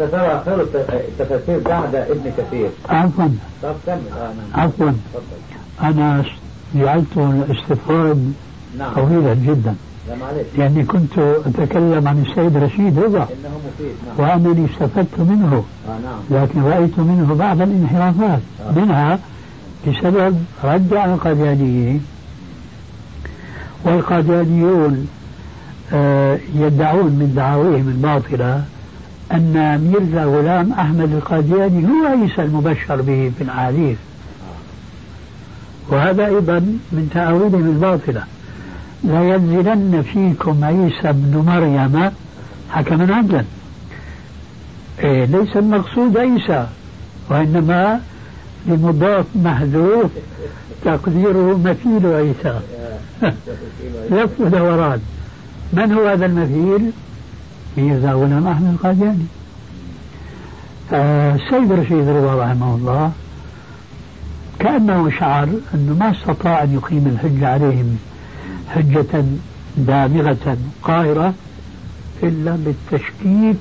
وأنت 0.00 0.12
ترى 0.12 0.42
خير 0.44 0.60
الت- 0.60 0.90
التفاسير 1.20 1.58
بعد 1.58 1.94
ابن 1.94 2.30
كثير. 2.38 2.68
عفوا. 2.88 3.24
طب 3.62 3.74
كمل. 3.86 3.96
آه 4.18 4.32
نعم. 4.56 4.60
عفوا. 4.64 4.90
أنا 5.82 6.24
جعلت 6.74 7.16
الاستفراد 7.16 8.32
نعم. 8.78 8.92
طويلا 8.94 9.34
جدا. 9.34 9.74
لا 10.08 10.14
لأني 10.58 10.84
كنت 10.84 11.18
أتكلم 11.18 12.08
عن 12.08 12.24
السيد 12.28 12.56
رشيد 12.56 12.98
رضا. 12.98 13.18
نعم. 13.18 13.28
وأنني 14.18 14.66
استفدت 14.70 15.18
منه. 15.20 15.64
آه 15.88 15.98
نعم. 16.04 16.42
لكن 16.42 16.62
رأيت 16.62 16.98
منه 16.98 17.34
بعض 17.34 17.60
الانحرافات. 17.60 18.40
آه. 18.68 18.72
منها 18.80 19.18
بسبب 19.88 20.36
رد 20.64 20.94
على 20.94 21.14
القاديانيين 21.14 22.04
والقاديانيون 23.84 25.08
آه، 25.92 26.38
يدعون 26.54 27.06
من 27.12 27.32
دعاويهم 27.36 27.88
الباطلة 27.88 28.64
أن 29.32 29.80
ميرزا 29.92 30.24
غلام 30.24 30.72
أحمد 30.72 31.12
القادياني 31.12 31.88
هو 31.88 32.06
عيسى 32.06 32.42
المبشر 32.42 33.02
به 33.02 33.32
في 33.38 33.44
الأحاديث 33.44 33.98
وهذا 35.88 36.26
أيضا 36.26 36.58
من 36.92 37.10
تأويلهم 37.14 37.70
الباطلة. 37.70 38.24
لا 39.04 39.34
ينزلن 39.34 40.04
فيكم 40.12 40.64
عيسى 40.64 41.08
ابن 41.08 41.36
مريم 41.46 42.10
حكما 42.70 43.14
عدلا. 43.14 43.44
إيه 44.98 45.24
ليس 45.24 45.56
المقصود 45.56 46.16
عيسى 46.16 46.66
وإنما 47.30 48.00
لمضاف 48.66 49.24
محذوف 49.34 50.10
تقديره 50.84 51.60
مثيل 51.64 52.06
عيسى. 52.06 52.60
لف 54.10 54.30
ودوران 54.40 55.00
من 55.72 55.92
هو 55.92 56.06
هذا 56.06 56.26
المثيل؟ 56.26 56.90
ميرزا 57.76 58.12
غلام 58.12 58.70
القادياني 58.74 59.26
فالسيد 60.90 61.72
رشيد 61.72 62.08
رضا 62.08 62.44
رحمه 62.44 62.74
الله 62.74 63.12
كأنه 64.58 65.10
شعر 65.10 65.48
أنه 65.74 65.96
ما 66.00 66.10
استطاع 66.10 66.62
أن 66.62 66.74
يقيم 66.74 67.06
الحجة 67.06 67.48
عليهم 67.48 67.98
حجة 68.74 69.24
دامغة 69.76 70.56
قاهرة 70.82 71.34
إلا 72.22 72.56
بالتشكيك 72.56 73.60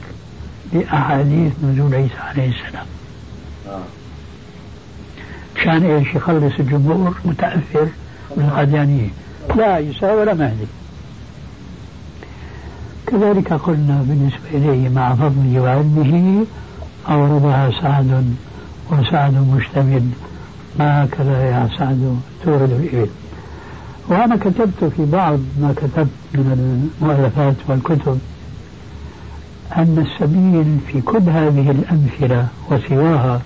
لأحاديث 0.73 1.51
نزول 1.63 1.95
عيسى 1.95 2.17
عليه 2.17 2.49
السلام. 2.49 2.85
كان 5.55 5.83
إيش 5.83 6.15
يخلص 6.15 6.53
الجمهور 6.59 7.15
متأثر 7.25 7.87
من 8.37 8.45
القاديانيين 8.45 9.11
لا 9.55 9.65
عيسى 9.65 10.05
ولا 10.05 10.33
مهدي 10.33 10.67
كذلك 13.07 13.53
قلنا 13.53 14.05
بالنسبة 14.07 14.49
إليه 14.53 14.89
مع 14.89 15.15
فضله 15.15 15.59
وعلمه 15.59 16.45
أوردها 17.09 17.71
سعد 17.81 18.35
وسعد 18.91 19.33
مشتمل 19.33 20.09
هكذا 20.79 21.43
يا 21.43 21.69
سعد 21.77 22.19
تورد 22.43 22.71
الإبل. 22.71 23.09
وأنا 24.09 24.35
كتبت 24.35 24.91
في 24.97 25.05
بعض 25.05 25.39
ما 25.61 25.73
كتبت 25.77 26.07
من 26.33 26.89
المؤلفات 27.01 27.55
والكتب 27.67 28.19
أن 29.77 30.05
السبيل 30.07 30.77
في 30.87 31.01
كل 31.01 31.29
هذه 31.29 31.71
الأمثلة 31.71 32.47
وسواها 32.71 33.41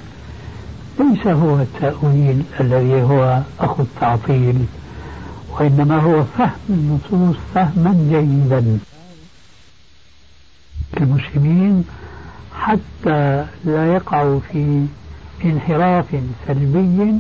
ليس 1.00 1.28
هو 1.28 1.56
التأويل 1.56 2.44
الذي 2.60 3.02
هو 3.02 3.42
أخو 3.60 3.84
التعطيل 3.84 4.66
وإنما 5.60 5.98
هو 5.98 6.24
فهم 6.38 6.50
النصوص 6.70 7.36
فهما 7.56 7.94
جيدا. 8.10 8.80
المسلمين 10.98 11.84
حتى 12.56 13.46
لا 13.66 13.94
يقعوا 13.94 14.40
في 14.52 14.86
انحراف 15.46 16.06
سلبي 16.48 17.14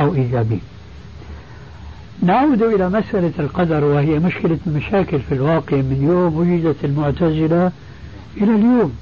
أو 0.00 0.14
إيجابي. 0.14 0.58
نعود 2.22 2.62
إلى 2.62 2.88
مسألة 2.88 3.32
القدر 3.38 3.84
وهي 3.84 4.18
مشكلة 4.18 4.58
المشاكل 4.66 5.20
في 5.20 5.34
الواقع. 5.34 5.76
من 5.76 6.08
يوم 6.10 6.36
وجدت 6.36 6.84
المعتزلة 6.84 7.72
إلى 8.36 8.54
اليوم. 8.54 8.92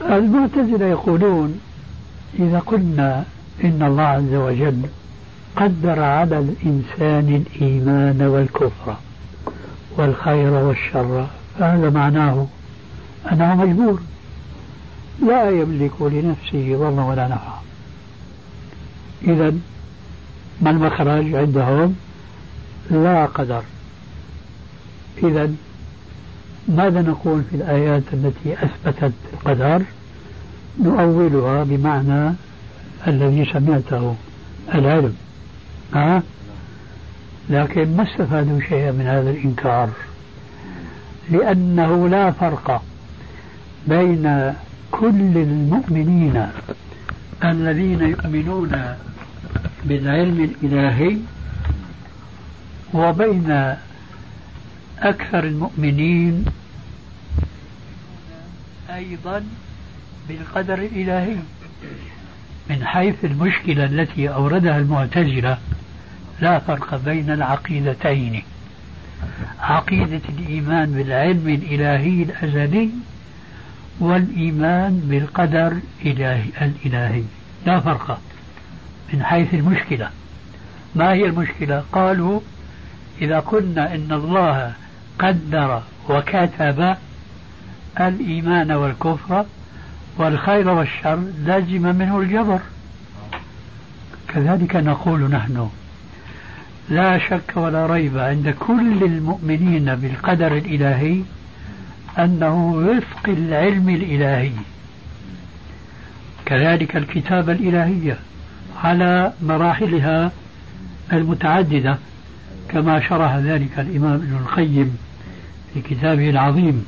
المعتزلة 0.00 0.86
يقولون 0.86 1.60
إذا 2.38 2.58
قلنا 2.58 3.24
إن 3.64 3.82
الله 3.82 4.02
عز 4.02 4.34
وجل 4.34 4.82
قدر 5.56 6.02
على 6.02 6.38
الإنسان 6.38 7.42
الإيمان 7.42 8.22
والكفر 8.22 8.96
والخير 9.96 10.50
والشر. 10.50 11.26
فهذا 11.58 11.90
معناه 11.90 12.46
أنه 13.32 13.54
مجبور. 13.54 14.00
لا 15.26 15.50
يملك 15.50 16.02
لنفسه 16.02 16.76
ضرا 16.78 17.04
ولا 17.04 17.28
نفعا 17.28 17.60
إذا 19.22 19.54
ما 20.62 20.70
المخرج 20.70 21.34
عندهم؟ 21.34 21.96
لا 22.90 23.26
قدر. 23.26 23.62
إذا 25.22 25.52
ماذا 26.68 27.02
نقول 27.02 27.42
في 27.50 27.56
الآيات 27.56 28.02
التي 28.12 28.54
أثبتت 28.64 29.12
القدر؟ 29.32 29.82
نؤولها 30.82 31.64
بمعنى 31.64 32.34
الذي 33.06 33.44
سمعته 33.52 34.14
العلم. 34.74 35.16
ها؟ 35.94 36.22
لكن 37.50 37.96
ما 37.96 38.02
استفادوا 38.02 38.60
شيئا 38.60 38.92
من 38.92 39.06
هذا 39.06 39.30
الإنكار 39.30 39.90
لأنه 41.30 42.08
لا 42.08 42.30
فرق 42.30 42.82
بين 43.86 44.54
كل 44.90 45.36
المؤمنين 45.36 46.46
الذين 47.44 48.00
يؤمنون 48.00 48.94
بالعلم 49.84 50.54
الإلهي 50.62 51.16
وبين 52.94 53.76
أكثر 54.98 55.44
المؤمنين 55.44 56.44
أيضا 58.94 59.44
بالقدر 60.28 60.78
الإلهي 60.78 61.36
من 62.70 62.84
حيث 62.86 63.24
المشكلة 63.24 63.84
التي 63.84 64.28
أوردها 64.28 64.78
المعتزلة 64.78 65.58
لا 66.40 66.58
فرق 66.58 67.00
بين 67.04 67.30
العقيدتين. 67.30 68.42
عقيدة 69.60 70.20
الإيمان 70.28 70.92
بالعلم 70.92 71.48
الإلهي 71.48 72.22
الأزلي 72.22 72.90
والإيمان 74.00 75.00
بالقدر 75.04 75.76
الإلهي, 76.02 76.44
الإلهي. 76.60 77.22
لا 77.66 77.80
فرق 77.80 78.20
من 79.12 79.22
حيث 79.22 79.54
المشكلة. 79.54 80.10
ما 80.94 81.12
هي 81.12 81.24
المشكلة؟ 81.24 81.84
قالوا 81.92 82.40
إذا 83.22 83.40
قلنا 83.40 83.94
إن 83.94 84.12
الله 84.12 84.72
قدر 85.18 85.82
وكتب 86.08 86.96
الإيمان 88.00 88.72
والكفر 88.72 89.44
والخير 90.18 90.68
والشر 90.68 91.22
لازم 91.44 91.82
منه 91.82 92.18
الجبر. 92.18 92.60
كذلك 94.28 94.76
نقول 94.76 95.30
نحن 95.30 95.70
لا 96.88 97.18
شك 97.18 97.52
ولا 97.56 97.86
ريب 97.86 98.18
عند 98.18 98.48
كل 98.48 99.04
المؤمنين 99.04 99.94
بالقدر 99.94 100.56
الإلهي 100.56 101.20
أنه 102.18 102.72
وفق 102.74 103.28
العلم 103.28 103.88
الإلهي. 103.88 104.50
كذلك 106.46 106.96
الكتابة 106.96 107.52
الإلهية 107.52 108.18
على 108.76 109.32
مراحلها 109.42 110.32
المتعددة 111.12 111.98
كما 112.68 113.08
شرح 113.08 113.36
ذلك 113.36 113.78
الإمام 113.78 114.14
ابن 114.14 114.36
القيم 114.36 114.98
في 115.74 115.80
كتابه 115.80 116.30
العظيم. 116.30 116.84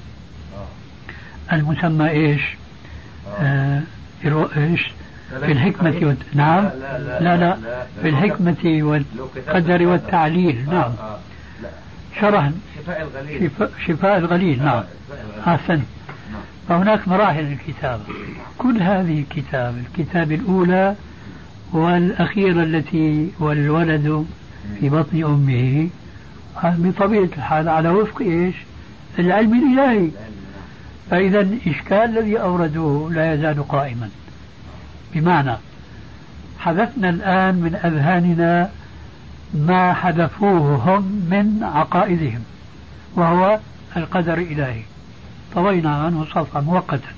المسمى 1.53 2.11
إيش؟ 2.11 2.43
آه 3.41 3.83
إيش؟ 4.57 4.91
في 5.31 5.53
الحكمة 5.53 5.95
والت... 6.03 6.19
نعم. 6.35 6.65
لا 6.65 6.71
لا, 6.75 7.21
لا, 7.21 7.37
لا, 7.37 7.57
لا 7.57 7.87
في 8.03 8.09
الحكمة 8.09 8.83
والقدر 8.83 9.87
والتعليل 9.87 10.65
نعم. 10.71 10.93
شرح 12.21 12.51
شفاء 12.77 13.03
الغليل. 13.03 13.51
شفاء 13.87 14.19
الغليل 14.19 14.65
نعم. 14.65 14.83
أحسن 15.47 15.81
فهناك 16.69 17.09
مراحل 17.09 17.53
الكتابة. 17.53 18.03
كل 18.59 18.83
هذه 18.83 19.21
الكتاب 19.21 19.75
الكتاب 19.79 20.33
الأولى 20.33 20.95
والأخيرة 21.73 22.63
التي 22.63 23.31
والولد 23.39 24.27
في 24.81 24.89
بطن 24.89 25.25
أمه 25.25 25.89
بطبيعة 26.65 27.29
الحال 27.37 27.69
على 27.69 27.89
وفق 27.89 28.21
إيش؟ 28.23 28.55
العلم 29.19 29.55
الإلهي. 29.55 30.11
فإذا 31.11 31.41
الإشكال 31.41 32.19
الذي 32.19 32.41
أوردوه 32.41 33.13
لا 33.13 33.35
يزال 33.35 33.69
قائما. 33.69 34.09
بمعنى 35.15 35.57
حذفنا 36.59 37.09
الآن 37.09 37.55
من 37.55 37.75
أذهاننا 37.75 38.71
ما 39.55 39.93
حذفوه 39.93 40.75
هم 40.77 41.03
من 41.31 41.65
عقائدهم 41.75 42.41
وهو 43.15 43.59
القدر 43.97 44.39
الإلهي. 44.39 44.83
طوينا 45.55 45.97
عنه 45.97 46.25
صفحة 46.25 46.61
مؤقتا. 46.61 47.09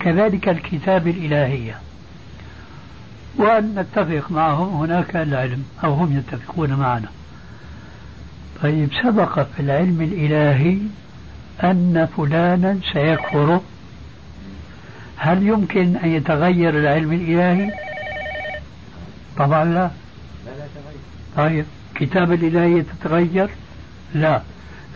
كذلك 0.00 0.48
الكتاب 0.48 1.08
الإلهية 1.08 1.78
وأن 3.36 3.74
نتفق 3.74 4.30
معهم 4.30 4.74
هناك 4.74 5.16
العلم 5.16 5.64
أو 5.84 5.94
هم 5.94 6.16
يتفقون 6.18 6.72
معنا. 6.72 7.08
طيب 8.62 8.88
سبق 9.02 9.42
في 9.42 9.60
العلم 9.60 10.00
الإلهي 10.00 10.78
أن 11.64 12.08
فلانا 12.16 12.78
سيكفر 12.92 13.60
هل 15.16 15.46
يمكن 15.46 15.96
أن 15.96 16.08
يتغير 16.08 16.78
العلم 16.78 17.12
الإلهي؟ 17.12 17.70
طبعا 19.36 19.64
لا. 19.64 19.90
طيب 21.36 21.64
كتاب 21.94 22.32
الإلهي 22.32 22.78
يتغير 22.78 23.48
لا. 24.14 24.42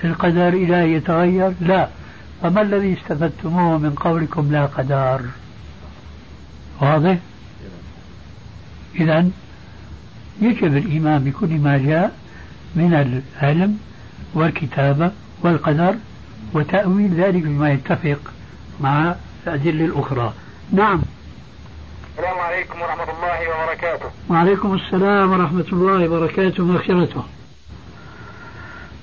القدر 0.04 0.48
الإلهي 0.48 0.92
يتغير؟ 0.92 1.52
لا. 1.60 1.88
فما 2.42 2.62
الذي 2.62 2.92
استفدتموه 2.92 3.78
من 3.78 3.90
قولكم 3.90 4.52
لا 4.52 4.66
قدر؟ 4.66 5.20
واضح؟ 6.80 7.16
إذا 9.00 9.28
يجب 10.42 10.76
الإيمان 10.76 11.24
بكل 11.24 11.48
ما 11.48 11.78
جاء 11.78 12.16
من 12.74 13.22
العلم 13.42 13.78
والكتابة 14.34 15.10
والقدر 15.42 15.94
وتأويل 16.52 17.14
ذلك 17.14 17.42
بما 17.42 17.70
يتفق 17.72 18.18
مع 18.80 19.14
الأدلة 19.46 19.84
الأخرى 19.84 20.32
نعم. 20.72 21.02
السلام 22.18 22.38
عليكم 22.38 22.80
ورحمة 22.80 23.02
الله 23.02 23.38
وبركاته. 23.48 24.10
وعليكم 24.28 24.74
السلام 24.74 25.30
ورحمة 25.30 25.64
الله 25.72 26.08
وبركاته 26.08 26.62
ومغفرته 26.62 27.24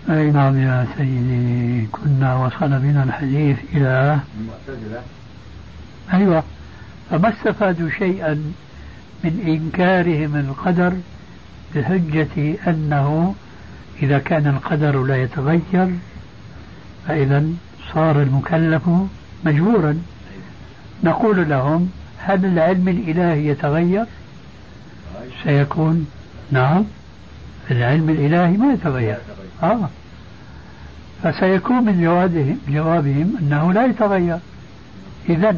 أي 0.10 0.32
نعم 0.32 0.58
يا 0.58 0.88
سيدي 0.97 1.88
كنا 1.91 2.36
وصل 2.36 2.69
بنا 2.69 3.04
الحديث 3.04 3.58
إلى 3.73 4.19
المعتزلة. 4.39 5.02
أيوة. 6.13 6.43
فما 7.10 7.30
استفادوا 7.30 7.89
شيئا 7.89 8.54
من 9.23 9.43
إنكارهم 9.47 10.36
القدر 10.36 10.93
بحجة 11.76 12.56
أنه 12.67 13.36
إذا 14.04 14.19
كان 14.19 14.47
القدر 14.47 15.04
لا 15.04 15.23
يتغير 15.23 15.89
فإذا 17.08 17.43
صار 17.93 18.21
المكلف 18.21 18.82
مجبورا. 19.43 20.02
نقول 21.04 21.50
لهم 21.50 21.92
هل 22.18 22.46
العلم 22.46 22.88
الإلهي 22.88 23.48
يتغير؟ 23.48 24.06
سيكون 25.44 26.08
نعم 26.52 26.84
العلم 27.72 28.10
الإلهي 28.10 28.58
ما 28.58 28.74
يتغير. 28.74 29.18
آه. 29.64 29.90
فسيكون 31.24 31.84
من 31.86 32.02
جوابهم, 32.02 32.60
جوابهم 32.68 33.38
أنه 33.42 33.74
لا 33.74 33.86
يتغير. 33.86 34.38
إذا 35.30 35.56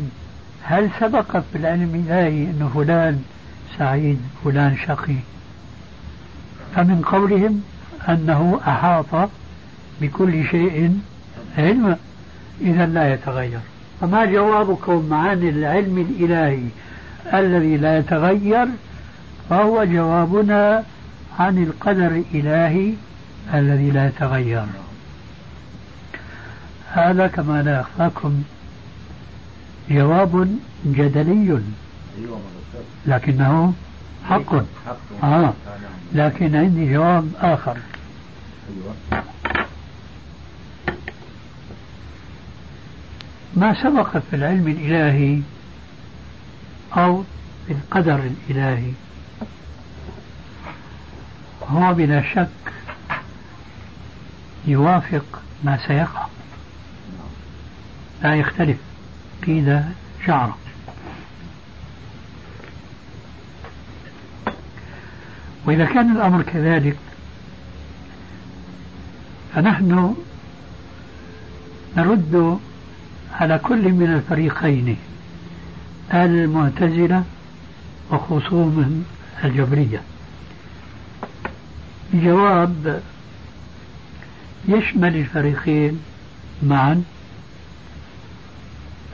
هل 0.64 0.90
سبق 1.00 1.32
في 1.32 1.58
العلم 1.58 1.96
الإلهي 1.96 2.44
أن 2.44 2.72
فلان 2.74 3.24
سعيد 3.78 4.22
فلان 4.44 4.78
شقي؟ 4.88 5.16
فمن 6.76 7.02
قولهم 7.02 7.64
أنه 8.10 8.60
أحاط 8.68 9.30
بكل 10.02 10.46
شيء 10.48 11.00
علما 11.58 11.98
إذا 12.62 12.86
لا 12.86 13.14
يتغير. 13.14 13.60
فما 14.02 14.26
جوابكم 14.26 15.14
عن 15.14 15.50
العلم 15.50 15.98
الإلهي 15.98 16.64
الذي 17.34 17.78
لا 17.78 17.98
يتغير؟ 17.98 18.68
فهو 19.50 19.84
جوابنا 19.84 20.84
عن 21.40 21.64
القدر 21.64 22.08
الإلهي 22.08 22.94
الذي 23.54 23.92
لا 23.92 24.08
يتغير. 24.08 24.66
هذا 26.92 27.28
كما 27.28 27.64
لا 27.64 27.80
يخفاكم 27.80 28.44
جواب 29.90 30.58
جدلي. 30.86 31.60
لكنه 33.06 33.74
حق. 34.30 34.56
آه. 35.24 35.54
لكن 36.14 36.56
عندي 36.56 36.94
جواب 36.94 37.32
آخر. 37.42 37.78
ما 43.56 43.84
سبق 43.84 44.18
في 44.18 44.36
العلم 44.36 44.68
الإلهي 44.68 45.42
أو 46.98 47.24
في 47.68 47.74
القدر 47.74 48.20
الإلهي. 48.50 48.92
هو 51.70 51.94
بلا 51.94 52.34
شك 52.36 52.74
يوافق 54.68 55.42
ما 55.64 55.88
سيقع. 55.88 56.26
لا 58.24 58.36
يختلف 58.36 58.78
قيد 59.46 59.84
شعره. 60.26 60.58
وإذا 65.66 65.86
كان 65.86 66.16
الأمر 66.16 66.42
كذلك 66.42 66.98
فنحن 69.56 70.16
نرد 71.98 72.60
على 73.40 73.58
كل 73.60 73.92
من 73.92 74.14
الفريقين 74.14 74.98
المعتزلة 76.14 77.24
وخصومهم 78.12 79.06
الجبرية. 79.44 80.02
جواب 82.14 83.02
يشمل 84.68 85.16
الفريقين 85.16 86.00
معا 86.64 87.04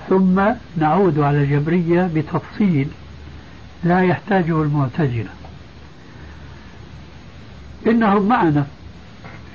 ثم 0.09 0.41
نعود 0.77 1.19
على 1.19 1.37
الجبرية 1.43 2.09
بتفصيل 2.15 2.87
لا 3.83 4.01
يحتاجه 4.01 4.61
المعتزلة. 4.61 5.29
إنهم 7.87 8.27
معنا 8.27 8.67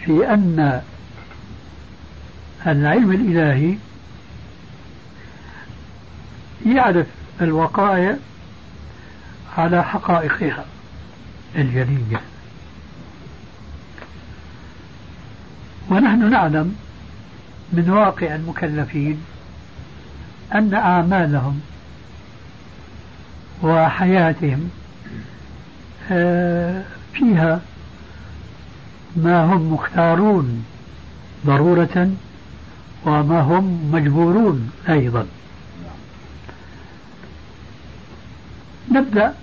في 0.04 0.34
أن 0.34 0.82
العلم 2.66 3.12
الإلهي 3.12 3.74
يعرف 6.76 7.06
الوقائع 7.40 8.16
على 9.58 9.84
حقائقها 9.84 10.64
الجلية. 11.56 12.20
ونحن 15.90 16.30
نعلم 16.30 16.76
من 17.72 17.90
واقع 17.90 18.34
المكلفين 18.34 19.20
أن 20.54 20.74
أعمالهم 20.74 21.60
وحياتهم 23.62 24.70
آه، 26.12 26.82
فيها 27.12 27.60
ما 29.16 29.44
هم 29.44 29.72
مختارون 29.72 30.64
ضرورة 31.46 32.10
وما 33.06 33.40
هم 33.40 33.90
مجبورون 33.92 34.70
أيضا. 34.88 35.26
نبدأ 38.90 39.34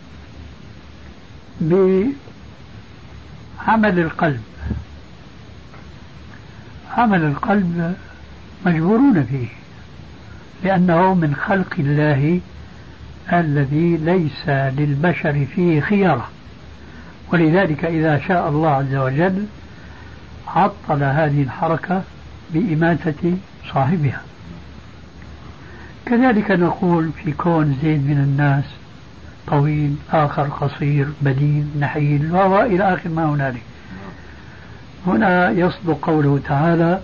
بعمل 1.62 2.40
القلب. 4.00 4.42
عمل 6.98 7.24
القلب 7.24 7.96
مجبورون 8.66 9.24
فيه 9.24 9.48
لأنه 10.64 11.14
من 11.14 11.36
خلق 11.36 11.76
الله 11.80 12.40
الذي 13.34 13.98
ليس 13.98 14.50
للبشر 14.50 15.46
فيه 15.56 15.82
خيارة. 15.82 16.30
ولذلك 17.34 17.86
إذا 17.86 18.20
شاء 18.28 18.50
الله 18.50 18.70
عز 18.70 18.96
وجل 18.96 19.46
عطل 20.48 21.04
هذه 21.04 21.44
الحركة 21.44 22.04
بإماتة 22.54 23.38
صاحبها. 23.74 24.22
كذلك 26.06 26.52
نقول 26.52 27.12
في 27.24 27.32
كون 27.32 27.78
زيد 27.82 28.08
من 28.08 28.18
الناس 28.18 28.64
طويل 29.48 29.96
آخر 30.12 30.44
قصير 30.44 31.08
بدين 31.22 31.72
نحيل 31.80 32.36
وإلى 32.36 32.94
آخر 32.94 33.10
ما 33.10 33.26
هنالك. 33.26 33.64
هنا 35.08 35.50
يصدق 35.50 36.00
قوله 36.02 36.40
تعالى 36.46 37.00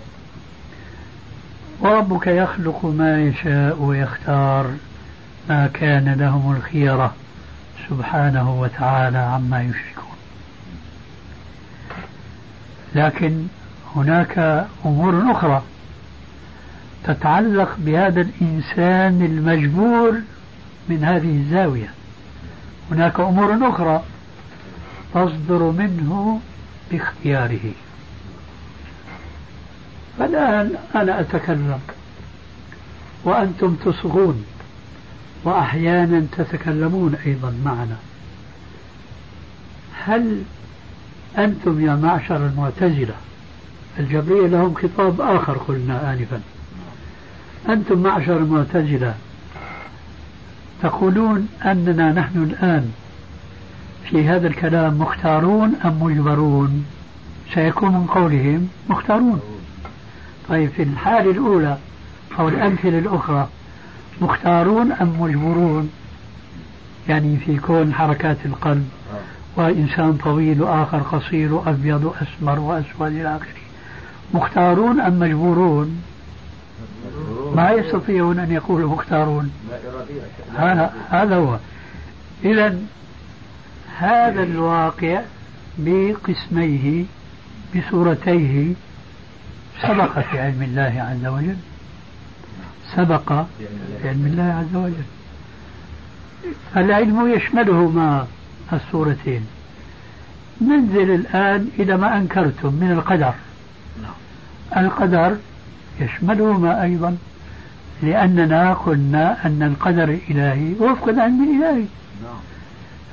وربك 1.80 2.26
يخلق 2.26 2.84
ما 2.84 3.22
يشاء 3.22 3.82
ويختار 3.82 4.70
ما 5.48 5.66
كان 5.66 6.14
لهم 6.18 6.56
الخيرة 6.56 7.14
سبحانه 7.88 8.60
وتعالى 8.60 9.18
عما 9.18 9.62
يشركون. 9.62 10.16
لكن 12.94 13.46
هناك 13.96 14.66
أمور 14.86 15.32
أخرى 15.32 15.62
تتعلق 17.04 17.76
بهذا 17.78 18.20
الإنسان 18.20 19.22
المجبور 19.22 20.14
من 20.88 21.04
هذه 21.04 21.36
الزاوية. 21.36 21.88
هناك 22.90 23.20
أمور 23.20 23.68
أخرى 23.68 24.02
تصدر 25.14 25.62
منه 25.62 26.40
باختياره. 26.90 27.72
فالآن 30.18 30.74
أنا 30.94 31.20
أتكلم 31.20 31.80
وأنتم 33.24 33.74
تصغون 33.74 34.44
وأحيانا 35.44 36.26
تتكلمون 36.32 37.14
أيضا 37.26 37.54
معنا. 37.64 37.96
هل 40.04 40.42
أنتم 41.38 41.86
يا 41.86 41.94
معشر 41.94 42.36
المعتزلة 42.36 43.14
الجبرية 43.98 44.46
لهم 44.46 44.74
خطاب 44.74 45.20
آخر 45.20 45.52
قلنا 45.52 46.12
آنفا 46.12 46.40
أنتم 47.68 47.98
معشر 48.02 48.36
المعتزلة 48.36 49.14
تقولون 50.82 51.48
أننا 51.64 52.12
نحن 52.12 52.42
الآن 52.42 52.92
في 54.10 54.28
هذا 54.28 54.46
الكلام 54.46 54.98
مختارون 54.98 55.74
أم 55.84 56.02
مجبرون؟ 56.02 56.84
سيكون 57.54 57.92
من 57.92 58.06
قولهم 58.06 58.68
مختارون. 58.88 59.40
طيب 60.48 60.70
في 60.70 60.82
الحالة 60.82 61.30
الأولى 61.30 61.78
أو 62.38 62.48
الأمثلة 62.48 62.98
الأخرى 62.98 63.48
مختارون 64.20 64.92
أم 64.92 65.20
مجبورون 65.20 65.90
يعني 67.08 67.36
في 67.36 67.56
كون 67.56 67.94
حركات 67.94 68.36
القلب 68.44 68.88
وإنسان 69.56 70.12
طويل 70.24 70.62
وآخر 70.62 70.98
قصير 70.98 71.54
وأبيض 71.54 72.04
وأسمر 72.04 72.58
وأسود 72.58 73.12
إلى 73.12 73.36
آخره. 73.36 73.64
مختارون 74.34 75.00
أم 75.00 75.18
مجبورون؟ 75.18 76.02
ما 77.54 77.70
يستطيعون 77.70 78.38
أن 78.38 78.52
يقولوا 78.52 78.90
مختارون. 78.90 79.50
هذا 81.10 81.36
هو. 81.36 81.58
إذا 82.44 82.78
هذا 83.98 84.42
الواقع 84.42 85.20
بقسميه 85.78 87.04
بصورتيه 87.76 88.72
سبق 89.82 90.18
في 90.18 90.40
علم 90.40 90.62
الله 90.62 90.94
عز 91.10 91.26
وجل. 91.26 91.56
سبق 92.96 93.32
في 94.02 94.08
علم 94.08 94.26
الله 94.26 94.42
عز 94.42 94.76
وجل. 94.76 95.04
العلم 96.76 97.34
يشملهما 97.34 98.26
الصورتين. 98.72 99.46
ننزل 100.60 101.10
الآن 101.14 101.68
إلى 101.78 101.96
ما 101.96 102.16
أنكرتم 102.16 102.74
من 102.74 102.90
القدر. 102.92 103.34
القدر 104.76 105.36
يشملهما 106.00 106.82
أيضا 106.82 107.16
لأننا 108.04 108.74
قلنا 108.74 109.46
أن 109.46 109.62
القدر 109.62 110.04
الإلهي 110.04 110.72
وفق 110.80 111.08
العلم 111.08 111.42
الإلهي 111.42 111.84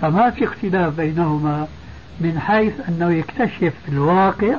فما 0.02 0.30
في 0.30 0.44
اختلاف 0.44 0.96
بينهما 0.96 1.68
من 2.20 2.40
حيث 2.40 2.74
أنه 2.90 3.12
يكتشف 3.12 3.74
الواقع 3.90 4.56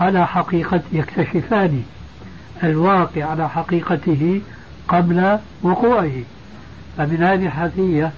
على 0.00 0.26
حقيقة 0.26 0.80
يكتشفان 0.92 1.82
الواقع 2.64 3.24
على 3.24 3.48
حقيقته 3.48 4.40
قبل 4.88 5.38
وقوعه. 5.62 6.22
فمن 6.98 7.22
هذه 7.22 7.46
الحثية 7.46 8.12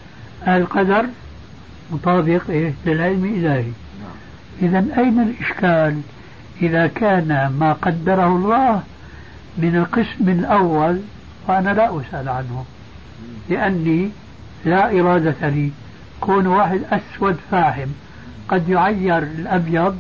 القدر 0.48 1.06
مطابق 1.92 2.42
إيه؟ 2.50 2.72
للعلم 2.86 3.24
الإلهي. 3.24 3.70
إذا 4.62 4.84
أين 4.98 5.20
الإشكال؟ 5.20 6.00
إذا 6.62 6.86
كان 6.86 7.52
ما 7.58 7.72
قدره 7.72 8.26
الله 8.26 8.82
من 9.58 9.76
القسم 9.76 10.28
الأول 10.28 11.00
وأنا 11.48 11.70
لا 11.70 12.00
أسأل 12.00 12.28
عنه 12.28 12.64
لأني 13.48 14.10
لا 14.64 15.00
إرادة 15.00 15.48
لي. 15.48 15.70
كون 16.20 16.46
واحد 16.46 16.80
أسود 16.90 17.36
فاحم 17.50 17.88
قد 18.48 18.68
يعير 18.68 19.18
الأبيض 19.18 19.98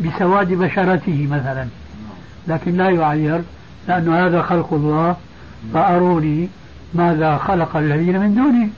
بسواد 0.00 0.52
بشرته 0.52 1.28
مثلا. 1.30 1.68
لكن 2.48 2.76
لا 2.76 2.90
يعير 2.90 3.42
لأن 3.88 4.14
هذا 4.14 4.42
خلق 4.42 4.72
الله 4.72 5.16
فأروني 5.74 6.48
ماذا 6.94 7.36
خلق 7.36 7.76
الذين 7.76 8.20
من 8.20 8.34
دونه. 8.34 8.68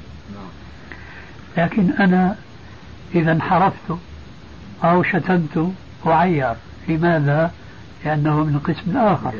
لكن 1.57 1.90
أنا 2.01 2.36
إذا 3.14 3.32
انحرفت 3.32 3.99
أو 4.84 5.03
شتمت 5.03 5.72
أعير. 6.07 6.55
لماذا؟ 6.88 7.53
لأنه 8.05 8.44
من 8.44 8.59
قسم 8.59 8.96
آخر. 8.96 9.32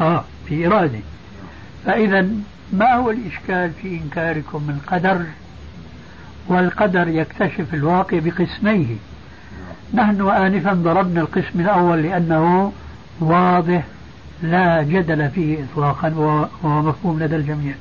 آه 0.00 0.24
في 0.48 0.66
إرادة. 0.66 1.00
فإذا 1.86 2.26
ما 2.72 2.94
هو 2.94 3.10
الإشكال 3.10 3.70
في 3.82 4.00
إنكاركم 4.04 4.70
القدر؟ 4.70 5.22
والقدر 6.48 7.08
يكتشف 7.08 7.74
الواقع 7.74 8.18
بقسميه. 8.18 8.96
نحن 9.94 10.28
آنفا 10.28 10.72
ضربنا 10.72 11.20
القسم 11.20 11.60
الأول 11.60 12.02
لأنه 12.02 12.72
واضح 13.20 13.84
لا 14.42 14.82
جدل 14.82 15.30
فيه 15.30 15.64
إطلاقا 15.64 16.08
وهو 16.08 16.82
مفهوم 16.82 17.22
لدى 17.22 17.36
الجميع. 17.36 17.74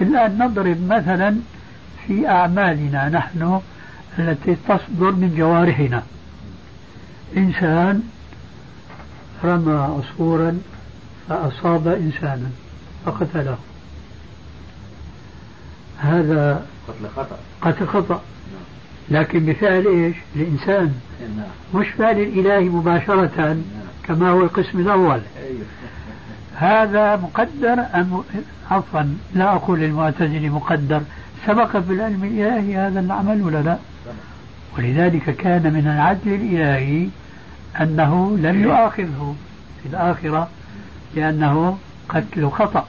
الآن 0.00 0.38
نضرب 0.38 0.86
مثلا 0.88 1.36
في 2.06 2.28
أعمالنا 2.28 3.08
نحن 3.08 3.60
التي 4.18 4.56
تصدر 4.68 5.10
من 5.10 5.34
جوارحنا. 5.36 6.02
إنسان 7.36 8.02
رمى 9.44 9.72
عصفورا 9.72 10.58
فأصاب 11.28 11.88
إنسانا. 11.88 12.50
فقتله 13.06 13.56
هذا 15.98 16.66
قتل 16.88 17.08
خطأ. 17.16 17.38
قتل 17.62 17.86
خطأ. 17.86 18.22
لكن 19.10 19.46
بفعل 19.46 19.86
إيش؟ 19.86 20.16
الانسان 20.36 20.94
مش 21.74 21.88
فعل 21.88 22.20
الإله 22.20 22.60
مباشرة 22.60 23.56
كما 24.02 24.30
هو 24.30 24.40
القسم 24.40 24.78
الأول. 24.80 25.20
هذا 26.56 27.16
مقدر 27.16 27.84
أم 27.94 28.22
عفوا 28.70 29.02
لا 29.34 29.54
أقول 29.54 29.82
المعتزل 29.84 30.50
مقدر. 30.50 31.02
سبق 31.46 31.76
في 31.76 31.92
العلم 31.92 32.24
الإلهي 32.24 32.76
هذا 32.76 33.00
العمل 33.00 33.42
ولا 33.42 33.62
لا؟ 33.62 33.78
ولذلك 34.78 35.36
كان 35.36 35.72
من 35.72 35.86
العدل 35.86 36.34
الإلهي 36.34 37.08
أنه 37.80 38.36
لن 38.38 38.62
يؤاخذه 38.62 39.34
في 39.82 39.88
الآخرة 39.88 40.48
لأنه 41.14 41.78
قتل 42.08 42.50
خطأ. 42.50 42.86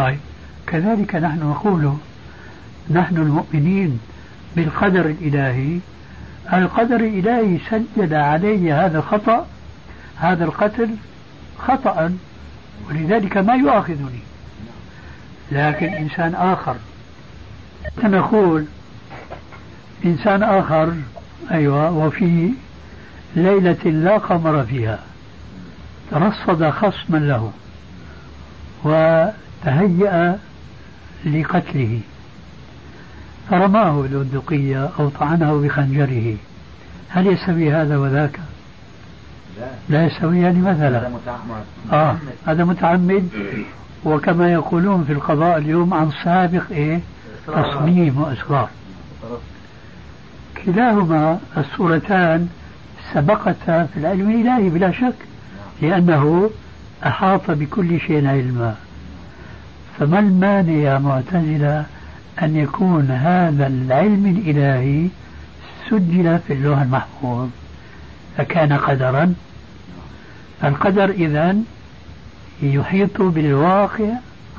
طيب. 0.00 0.18
كذلك 0.66 1.14
نحن 1.14 1.38
نقول 1.38 1.92
نحن 2.90 3.16
المؤمنين 3.16 4.00
بالقدر 4.56 5.06
الإلهي. 5.06 5.78
القدر 6.52 6.96
الإلهي 6.96 7.58
سجل 7.70 8.14
علي 8.14 8.72
هذا 8.72 8.98
الخطأ 8.98 9.46
هذا 10.16 10.44
القتل 10.44 10.90
خطأ 11.58 12.16
ولذلك 12.88 13.36
ما 13.36 13.54
يؤاخذني. 13.54 14.20
لكن 15.52 15.86
إنسان 15.86 16.34
آخر 16.34 16.76
نقول 18.04 18.64
إنسان 20.04 20.42
آخر 20.42 20.94
أيوة 21.50 21.90
وفي 21.90 22.50
ليلة 23.36 23.90
لا 23.90 24.18
قمر 24.18 24.64
فيها 24.64 24.98
ترصد 26.10 26.70
خصما 26.70 27.18
له 27.18 27.52
وتهيأ 29.60 30.38
لقتله. 31.24 32.00
فرماه 33.50 34.02
بالبندقية 34.02 34.90
أو 34.98 35.08
طعنه 35.08 35.60
بخنجره. 35.60 36.36
هل 37.08 37.26
يستوي 37.26 37.72
هذا 37.72 37.96
وذاك؟ 37.96 38.40
لا, 39.60 39.66
لا 39.88 40.06
يستويان 40.06 40.42
يعني 40.42 40.60
مثلا. 40.60 40.98
هذا 40.98 41.08
متعمد. 41.08 41.64
آه 41.92 42.16
هذا 42.46 42.64
متعمد. 42.64 43.28
وكما 44.04 44.52
يقولون 44.52 45.04
في 45.04 45.12
القضاء 45.12 45.58
اليوم 45.58 45.94
عن 45.94 46.10
سابق 46.24 46.62
إيه؟ 46.70 47.00
تصميم 47.46 48.20
وإصرار. 48.20 48.68
كلاهما 50.64 51.38
الصورتان 51.56 52.48
سبقتا 53.14 53.84
في 53.84 53.96
العلم 53.96 54.30
الإلهي 54.30 54.68
بلا 54.68 54.92
شك 54.92 55.14
لأنه 55.82 56.50
أحاط 57.06 57.50
بكل 57.50 58.00
شيء 58.00 58.26
علما. 58.26 58.74
فما 60.00 60.18
المانع 60.18 60.72
يا 60.72 60.98
معتزلة 60.98 61.84
أن 62.42 62.56
يكون 62.56 63.10
هذا 63.10 63.66
العلم 63.66 64.26
الإلهي 64.26 65.08
سجل 65.90 66.38
في 66.46 66.52
اللوح 66.52 66.80
المحفوظ؟ 66.80 67.48
فكان 68.36 68.72
قدرا. 68.72 69.34
القدر 70.64 71.10
إذا 71.10 71.56
يحيط 72.62 73.22
بالواقع 73.22 74.08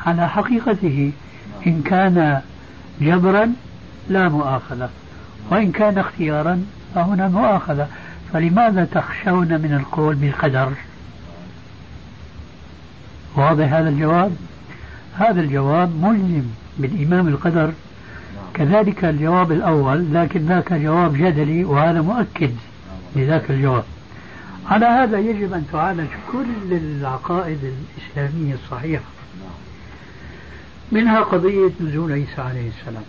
على 0.05 0.29
حقيقته. 0.29 1.11
إن 1.67 1.81
كان 1.81 2.41
جبرا 3.01 3.53
لا 4.09 4.29
مؤاخذة. 4.29 4.89
وإن 5.49 5.71
كان 5.71 5.97
اختيارا 5.97 6.65
فهنا 6.95 7.27
مؤاخذة. 7.27 7.87
فلماذا 8.33 8.85
تخشون 8.85 9.47
من 9.47 9.77
القول 9.81 10.15
بالقدر؟ 10.15 10.71
واضح 13.35 13.73
هذا 13.73 13.89
الجواب؟ 13.89 14.35
هذا 15.14 15.41
الجواب 15.41 16.03
ملزم 16.03 16.43
بالإمام 16.78 17.28
القدر. 17.28 17.72
كذلك 18.53 19.05
الجواب 19.05 19.51
الأول 19.51 20.14
لكن 20.14 20.45
ذاك 20.45 20.74
جواب 20.74 21.14
جدلي 21.14 21.64
وهذا 21.64 22.01
مؤكد 22.01 22.55
لذاك 23.16 23.51
الجواب. 23.51 23.84
على 24.68 24.86
هذا 24.86 25.20
يجب 25.20 25.53
أن 25.53 25.66
تعالج 25.72 26.07
كل 26.32 26.74
العقائد 26.74 27.59
الإسلامية 27.64 28.53
الصحيحة. 28.53 29.03
منها 30.91 31.20
قضية 31.20 31.72
نزول 31.82 32.12
عيسى 32.12 32.41
عليه 32.41 32.70
السلام. 32.70 33.03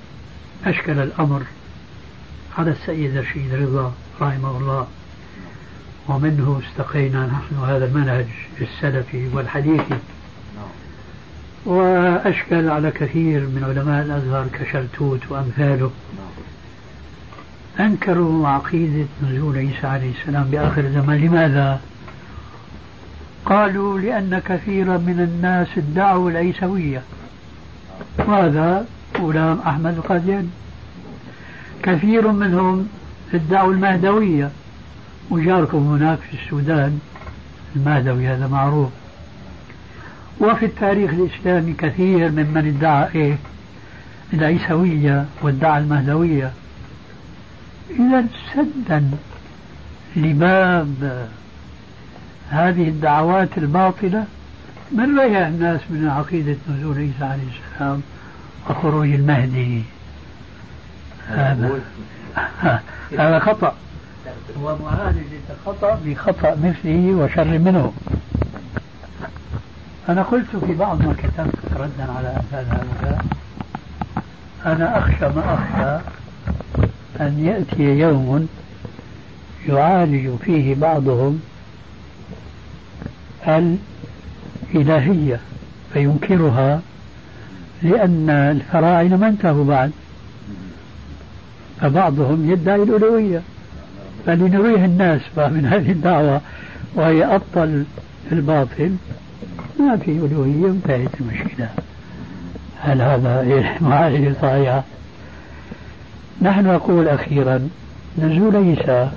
أشكل 0.67 0.99
الأمر 0.99 1.43
على 2.59 2.71
السيد 2.71 3.17
رشيد 3.17 3.55
رضا 3.55 3.93
رحمه 4.21 4.59
الله. 4.59 4.87
ومنه 6.09 6.61
استقينا 6.69 7.27
نحن 7.27 7.65
هذا 7.65 7.85
المنهج 7.85 8.27
السلفي 8.61 9.29
والحديثي. 9.35 9.99
وأشكل 11.65 12.69
على 12.69 12.91
كثير 12.91 13.41
من 13.41 13.65
علماء 13.65 14.05
الأزهر 14.05 14.47
كشلتوت 14.53 15.21
وأمثاله. 15.31 15.91
أنكروا 17.81 18.49
عقيدة 18.49 19.07
نزول 19.23 19.59
عيسى 19.59 19.87
عليه 19.87 20.13
السلام 20.21 20.45
بآخر 20.45 20.81
الزمان. 20.81 21.21
لماذا؟ 21.21 21.81
قالوا 23.47 23.99
لأن 23.99 24.43
كثيرا 24.45 24.97
من 24.97 25.21
الناس 25.21 25.69
ادعوا 25.77 26.31
العيسوية. 26.31 27.03
وهذا 28.19 28.87
غلام 29.19 29.59
أحمد 29.67 29.95
القادياني. 29.97 30.49
كثير 31.83 32.33
منهم 32.33 32.89
ادعوا 33.35 33.73
المهدوية. 33.73 34.51
وجاركم 35.31 35.79
هناك 35.79 36.19
في 36.19 36.37
السودان. 36.45 37.01
المهدوي 37.77 38.27
هذا 38.29 38.47
معروف. 38.47 38.89
وفي 40.43 40.67
التاريخ 40.67 41.11
الإسلامي 41.11 41.73
كثير 41.73 42.31
ممن 42.31 42.75
ادعى 42.77 43.09
إيه؟ 43.15 43.37
العيسوية 44.33 45.27
وادعى 45.43 45.79
المهدوية. 45.79 46.53
إذا 47.91 48.25
سدا 48.55 49.11
لباب 50.17 51.29
هذه 52.51 52.89
الدعوات 52.89 53.59
الباطلة 53.59 54.25
من 54.93 55.19
ريح 55.19 55.47
الناس 55.47 55.81
من 55.91 56.09
عقيدة 56.09 56.57
نزول 56.71 56.99
عيسى 56.99 57.25
عليه 57.25 57.43
السلام 57.43 58.03
وخروج 58.71 59.09
المهدي؟ 59.09 59.83
هذا 61.29 61.81
هذا 63.19 63.39
خطأ. 63.39 63.75
ومعالجة 64.61 65.41
الخطأ 65.51 66.01
بخطأ 66.05 66.55
مثله 66.55 67.15
وشر 67.15 67.59
منه. 67.59 67.93
أنا 70.09 70.23
قلت 70.23 70.57
في 70.67 70.75
بعض 70.75 71.03
ما 71.03 71.13
كتبت 71.13 71.73
ردا 71.77 72.13
على 72.13 72.29
أمثال 72.29 72.67
هؤلاء 72.71 73.25
أنا 74.67 74.99
أخشى 74.99 75.29
ما 75.29 75.55
أخشى 75.55 76.05
أن 77.21 77.45
يأتي 77.45 77.99
يوم 77.99 78.49
يعالج 79.69 80.37
فيه 80.45 80.75
بعضهم 80.75 81.41
الإلهية 84.75 85.41
فينكرها 85.93 86.81
لأن 87.83 88.31
الفراعنة 88.31 89.17
ما 89.17 89.29
انتهوا 89.29 89.65
بعد. 89.65 89.91
فبعضهم 91.81 92.51
يدعي 92.51 92.83
الألوهية. 92.83 93.43
فلنريه 94.27 94.85
الناس 94.85 95.21
من 95.37 95.67
هذه 95.73 95.91
الدعوة 95.91 96.41
وهي 96.95 97.25
أبطل 97.25 97.85
الباطل. 98.33 98.97
ما 99.83 99.97
في 99.97 100.11
ألوهية 100.11 100.67
انتهت 100.67 101.21
المشكلة. 101.21 101.69
هل 102.81 103.03
هذا 103.03 103.45
معالجة 103.89 104.35
صحيحة؟ 104.43 104.83
نحن 106.43 106.67
نقول 106.67 107.09
أخيرا 107.09 107.69
نزول 108.19 108.57
عيسى 108.57 109.11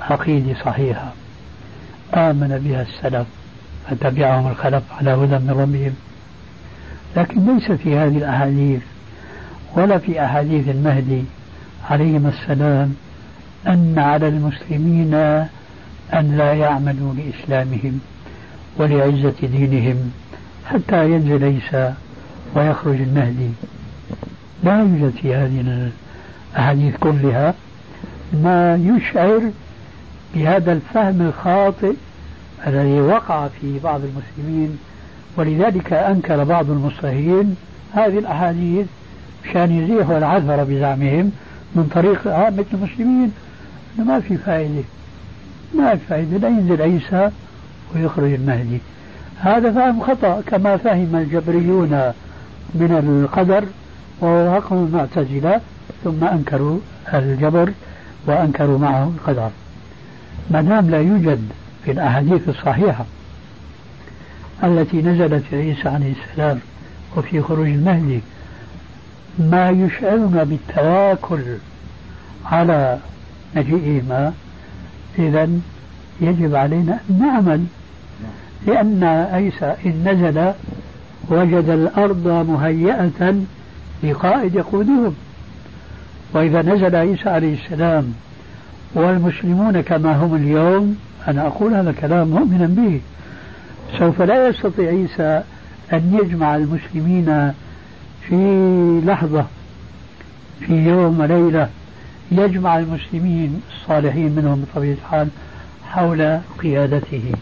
عقيدة 0.00 0.54
صحيحة. 0.64 1.12
آمن 2.14 2.60
بها 2.64 2.82
السلف 2.82 3.26
فتبعهم 3.90 4.50
الخلف 4.50 4.82
على 4.98 5.10
هدى 5.10 5.38
من 5.38 5.50
ربهم. 5.50 5.94
لكن 7.16 7.54
ليس 7.54 7.72
في 7.72 7.96
هذه 7.96 8.18
الأحاديث 8.18 8.80
ولا 9.74 9.98
في 9.98 10.24
أحاديث 10.24 10.68
المهدي 10.68 11.24
عليهما 11.90 12.28
السلام 12.28 12.94
أن 13.66 13.94
على 13.98 14.28
المسلمين 14.28 15.14
أن 16.14 16.36
لا 16.36 16.52
يعملوا 16.52 17.14
لإسلامهم. 17.14 18.00
ولعزة 18.76 19.34
دينهم 19.42 20.12
حتى 20.66 21.10
ينزل 21.10 21.44
عيسى 21.44 21.94
ويخرج 22.54 23.00
المهدي. 23.00 23.50
لا 24.64 24.78
يوجد 24.78 25.12
في 25.22 25.34
هذه 25.34 25.90
الأحاديث 26.54 26.96
كلها 26.96 27.54
ما 28.32 28.74
يشعر 28.74 29.40
بهذا 30.34 30.72
الفهم 30.72 31.22
الخاطئ 31.22 31.92
الذي 32.66 33.00
وقع 33.00 33.48
في 33.48 33.78
بعض 33.78 34.00
المسلمين. 34.04 34.78
ولذلك 35.36 35.92
أنكر 35.92 36.44
بعض 36.44 36.70
المصلحين 36.70 37.56
هذه 37.92 38.18
الأحاديث 38.18 38.86
مشان 39.44 39.72
يزيحوا 39.72 40.18
العثرة 40.18 40.62
بزعمهم 40.62 41.32
من 41.74 41.90
طريق 41.94 42.28
عامة 42.28 42.64
المسلمين. 42.74 43.32
ما 43.98 44.20
في 44.20 44.36
فائدة. 44.36 44.82
ما 45.74 45.94
في 45.94 46.00
فائدة. 46.08 46.38
لا 46.38 46.48
ينزل 46.48 46.82
عيسى 46.82 47.30
ويخرج 47.94 48.32
المهدي. 48.32 48.78
هذا 49.38 49.72
فهم 49.72 50.00
خطأ 50.00 50.42
كما 50.46 50.76
فهم 50.76 51.16
الجبريون 51.16 52.12
من 52.74 53.24
القدر 53.24 53.64
ووافقهم 54.20 54.86
المعتزلة 54.86 55.60
ثم 56.04 56.24
أنكروا 56.24 56.78
الجبر 57.14 57.72
وأنكروا 58.26 58.78
معه 58.78 59.12
القدر. 59.18 59.50
ما 60.50 60.60
دام 60.60 60.90
لا 60.90 61.00
يوجد 61.00 61.48
في 61.84 61.90
الأحاديث 61.90 62.48
الصحيحة 62.48 63.04
التي 64.64 65.02
نزلت 65.02 65.42
في 65.50 65.56
عيسى 65.56 65.88
عليه 65.88 66.12
السلام 66.12 66.58
وفي 67.16 67.42
خروج 67.42 67.66
المهدي. 67.68 68.20
ما 69.38 69.70
يشعرنا 69.70 70.44
بالتواكل 70.44 71.42
على 72.46 72.98
مجيئهما 73.56 74.32
إذا 75.18 75.48
يجب 76.20 76.54
علينا 76.54 76.98
أن 77.10 77.18
نعمل 77.18 77.64
لأن 78.66 79.04
عيسى 79.32 79.74
إن 79.86 80.08
نزل 80.08 80.52
وجد 81.28 81.68
الأرض 81.68 82.28
مهيئة 82.28 83.34
لقائد 84.02 84.54
يقودهم 84.54 85.14
وإذا 86.34 86.62
نزل 86.62 86.96
عيسى 86.96 87.28
عليه 87.28 87.54
السلام 87.64 88.12
والمسلمون 88.94 89.80
كما 89.80 90.16
هم 90.16 90.34
اليوم 90.34 90.96
أنا 91.28 91.46
أقول 91.46 91.74
هذا 91.74 91.92
كلام 91.92 92.28
مؤمنا 92.28 92.66
به 92.66 93.00
سوف 93.98 94.22
لا 94.22 94.48
يستطيع 94.48 94.88
عيسى 94.88 95.42
أن 95.92 96.18
يجمع 96.22 96.56
المسلمين 96.56 97.52
في 98.28 99.00
لحظة 99.06 99.46
في 100.60 100.86
يوم 100.88 101.20
وليلة 101.20 101.68
يجمع 102.32 102.78
المسلمين 102.78 103.60
الصالحين 103.72 104.32
منهم 104.32 104.64
بطبيعة 104.64 104.94
الحال 104.94 105.28
حول 105.90 106.38
قيادته. 106.62 107.32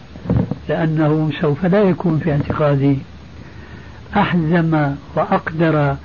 لأنه 0.71 1.29
سوف 1.41 1.65
لا 1.65 1.81
يكون 1.81 2.19
في 2.23 2.31
اعتقادي 2.31 2.97
أحزم 4.15 4.95
وأقدر 5.15 5.95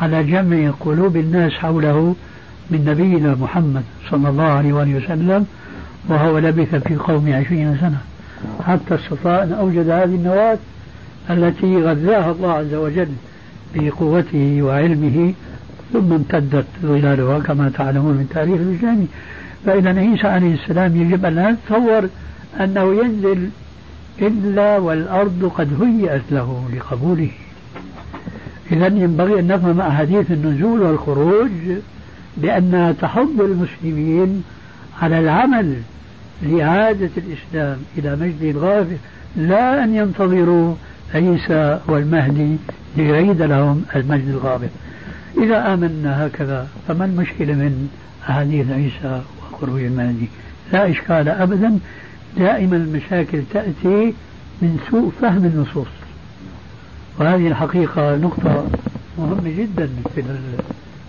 على 0.00 0.24
جمع 0.24 0.70
قلوب 0.80 1.16
الناس 1.16 1.52
حوله 1.52 2.14
من 2.70 2.84
نبينا 2.84 3.36
محمد 3.40 3.82
صلى 4.10 4.28
الله 4.28 4.44
عليه 4.44 4.72
وآله 4.72 4.96
وسلم 4.96 5.46
وهو 6.08 6.38
لبث 6.38 6.74
في 6.74 6.94
قوم 6.96 7.32
عشرين 7.32 7.76
سنة. 7.80 8.00
حتى 8.66 8.94
استطاع 8.94 9.42
أن 9.42 9.52
أوجد 9.52 9.88
هذه 9.90 10.04
النواة 10.04 10.58
التي 11.30 11.82
غذاها 11.82 12.30
الله 12.30 12.52
عز 12.52 12.74
وجل 12.74 13.12
بقوته 13.74 14.62
وعلمه 14.62 15.32
ثم 15.92 16.12
امتدت 16.12 16.66
ظلالها 16.82 17.38
كما 17.38 17.70
تعلمون 17.78 18.14
من 18.14 18.28
تاريخ 18.34 18.60
الإسلام. 18.60 19.06
فإذا 19.66 20.00
عيسى 20.00 20.26
عليه 20.26 20.54
السلام 20.54 20.96
يجب 20.96 21.24
أن 21.24 21.34
لا 21.34 21.50
نتصور 21.50 22.08
أنه 22.60 22.94
ينزل 23.04 23.48
إلا 24.20 24.78
والأرض 24.78 25.52
قد 25.56 25.82
هيأت 25.82 26.22
له 26.30 26.68
لقبوله. 26.76 27.30
إذا 28.72 28.86
ينبغي 28.86 29.40
أن 29.40 29.46
نفهم 29.46 29.80
أحاديث 29.80 30.30
النزول 30.30 30.82
والخروج 30.82 31.50
بأنها 32.36 32.92
تحض 32.92 33.40
المسلمين 33.40 34.44
على 35.02 35.18
العمل 35.18 35.76
لإعادة 36.42 37.10
الإسلام 37.16 37.78
إلى 37.98 38.16
مجد 38.16 38.42
الغافر 38.42 38.96
لا 39.36 39.84
أن 39.84 39.94
ينتظروا 39.94 40.74
عيسى 41.14 41.80
والمهدي 41.86 42.56
ليعيد 42.96 43.42
لهم 43.42 43.84
المجد 43.96 44.28
الغابر. 44.28 44.68
إذا 45.42 45.74
آمنا 45.74 46.26
هكذا 46.26 46.68
فما 46.88 47.04
المشكلة 47.04 47.52
من 47.52 47.88
أحاديث 48.28 48.70
عيسى 48.70 49.22
وخروج 49.52 49.82
المهدي؟ 49.82 50.28
لا 50.72 50.90
إشكال 50.90 51.28
أبدا. 51.28 51.78
دائما 52.36 52.76
المشاكل 52.76 53.42
تأتي 53.52 54.14
من 54.62 54.78
سوء 54.90 55.12
فهم 55.20 55.44
النصوص. 55.44 55.86
وهذه 57.18 57.48
الحقيقة 57.48 58.16
نقطة 58.16 58.66
مهمة 59.18 59.50
جدا 59.58 59.90
في 60.14 60.24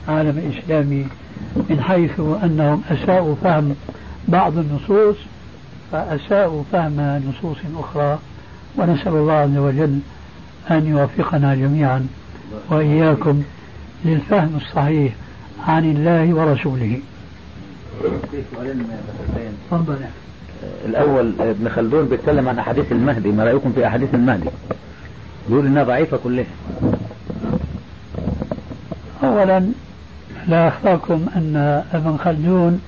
العالم 0.07 0.37
الإسلامي 0.37 1.07
من 1.69 1.81
حيث 1.81 2.19
أنهم 2.19 2.81
أساءوا 2.89 3.35
فهم 3.43 3.75
بعض 4.27 4.57
النصوص 4.57 5.15
فأساءوا 5.91 6.63
فهم 6.71 7.21
نصوص 7.29 7.57
أخرى. 7.77 8.19
ونسأل 8.77 9.13
الله 9.13 9.33
عز 9.33 9.57
وجل 9.57 9.99
أن 10.71 10.87
يوفقنا 10.87 11.55
جميعا 11.55 12.07
وإياكم 12.69 13.43
للفهم 14.05 14.55
الصحيح 14.55 15.13
عن 15.67 15.85
الله 15.91 16.33
ورسوله. 16.33 16.99
تفضل. 19.71 19.97
الأول 20.85 21.33
ابن 21.39 21.69
خلدون 21.69 22.05
بيتكلم 22.05 22.49
عن 22.49 22.59
أحاديث 22.59 22.91
المهدي 22.91 23.29
ما 23.31 23.43
رأيكم 23.43 23.71
في 23.71 23.87
أحاديث 23.87 24.13
المهدي؟ 24.15 24.49
يقول 25.49 25.65
إنها 25.65 25.83
ضعيفة 25.83 26.17
كلها. 26.17 26.45
أولا 29.23 29.69
لا 30.47 30.67
أخفاكم 30.67 31.25
أن 31.35 31.83
ابن 31.93 32.17
خلدون 32.17 32.81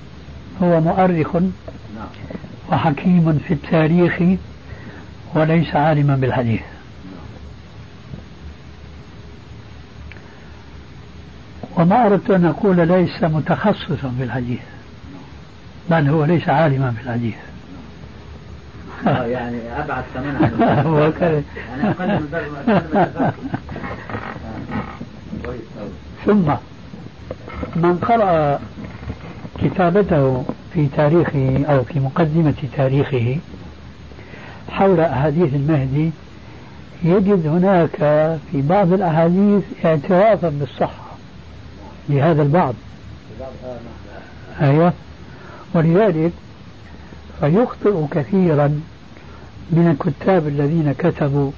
هو 0.63 0.81
مؤرخ 0.81 1.37
وحكيم 2.71 3.39
في 3.47 3.53
التاريخ 3.53 4.21
وليس 5.35 5.75
عالما 5.75 6.15
بالحديث. 6.15 6.61
وما 11.77 12.05
أردت 12.05 12.29
أن 12.29 12.45
أقول 12.45 12.87
ليس 12.87 13.23
متخصصا 13.23 14.13
في 14.17 14.23
الحديث 14.23 14.59
بل 15.89 16.09
هو 16.09 16.25
ليس 16.25 16.49
عالما 16.49 16.91
في 16.91 17.03
الحديث 17.03 17.35
يعني 19.05 19.57
أبعد 19.77 20.03
كمان 20.13 20.35
عن 20.35 20.85
هو 20.87 20.99
يعني 20.99 21.43
أقل 21.83 22.07
من 22.07 22.27
ثم 26.25 26.51
من 27.75 27.97
قرأ 27.97 28.59
كتابته 29.63 30.43
في 30.73 30.87
تاريخه 30.97 31.65
أو 31.65 31.83
في 31.83 31.99
مقدمة 31.99 32.53
تاريخه 32.77 33.37
حول 34.69 34.99
أحاديث 34.99 35.53
المهدي 35.53 36.11
يجد 37.03 37.47
هناك 37.47 37.97
في 38.51 38.61
بعض 38.61 38.93
الأحاديث 38.93 39.63
اعترافا 39.85 40.49
بالصحة 40.49 41.05
لهذا 42.09 42.41
البعض. 42.41 42.73
أيوة. 44.61 44.93
ولذلك 45.73 46.31
فيخطئ 47.39 48.05
كثيرا 48.11 48.81
من 49.71 49.97
الكتاب 49.99 50.47
الذين 50.47 50.93
كتبوا 50.97 51.51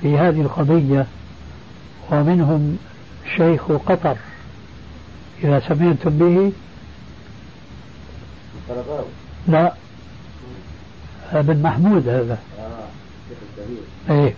في 0.00 0.18
هذه 0.18 0.40
القضية 0.40 1.06
ومنهم 2.10 2.78
شيخ 3.36 3.72
قطر 3.72 4.16
إذا 5.44 5.60
سمعتم 5.68 6.18
به. 6.18 6.52
لا 9.48 9.74
بن 11.32 11.62
محمود 11.62 12.08
هذا. 12.08 12.38
إيه. 14.10 14.34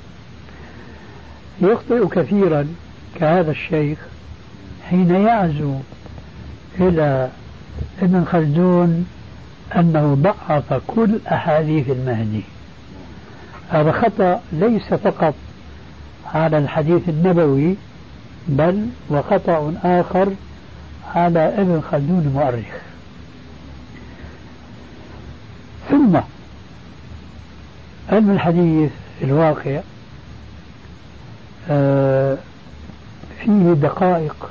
يخطئ 1.61 2.09
كثيرا 2.09 2.69
كهذا 3.15 3.51
الشيخ 3.51 3.99
حين 4.91 5.11
يعزو 5.11 5.75
إلى 6.81 7.31
ابن 8.03 8.25
خلدون 8.25 9.07
أنه 9.77 10.15
ضعف 10.15 10.81
كل 10.87 11.19
أحاديث 11.33 11.91
المهدي. 11.91 12.43
هذا 13.71 13.93
خطأ 13.93 14.41
ليس 14.53 14.95
فقط 14.95 15.35
على 16.35 16.59
الحديث 16.59 17.09
النبوي 17.09 17.77
بل 18.49 18.87
وخطأ 19.11 19.75
آخر 19.85 20.33
على 21.15 21.41
ابن 21.41 21.83
خلدون 21.91 22.19
المؤرخ 22.19 22.87
ثم 25.91 26.17
علم 28.13 28.31
الحديث 28.31 28.91
في 29.19 29.25
الواقع 29.25 29.81
آه، 31.71 32.37
فيه 33.41 33.73
دقائق 33.73 34.49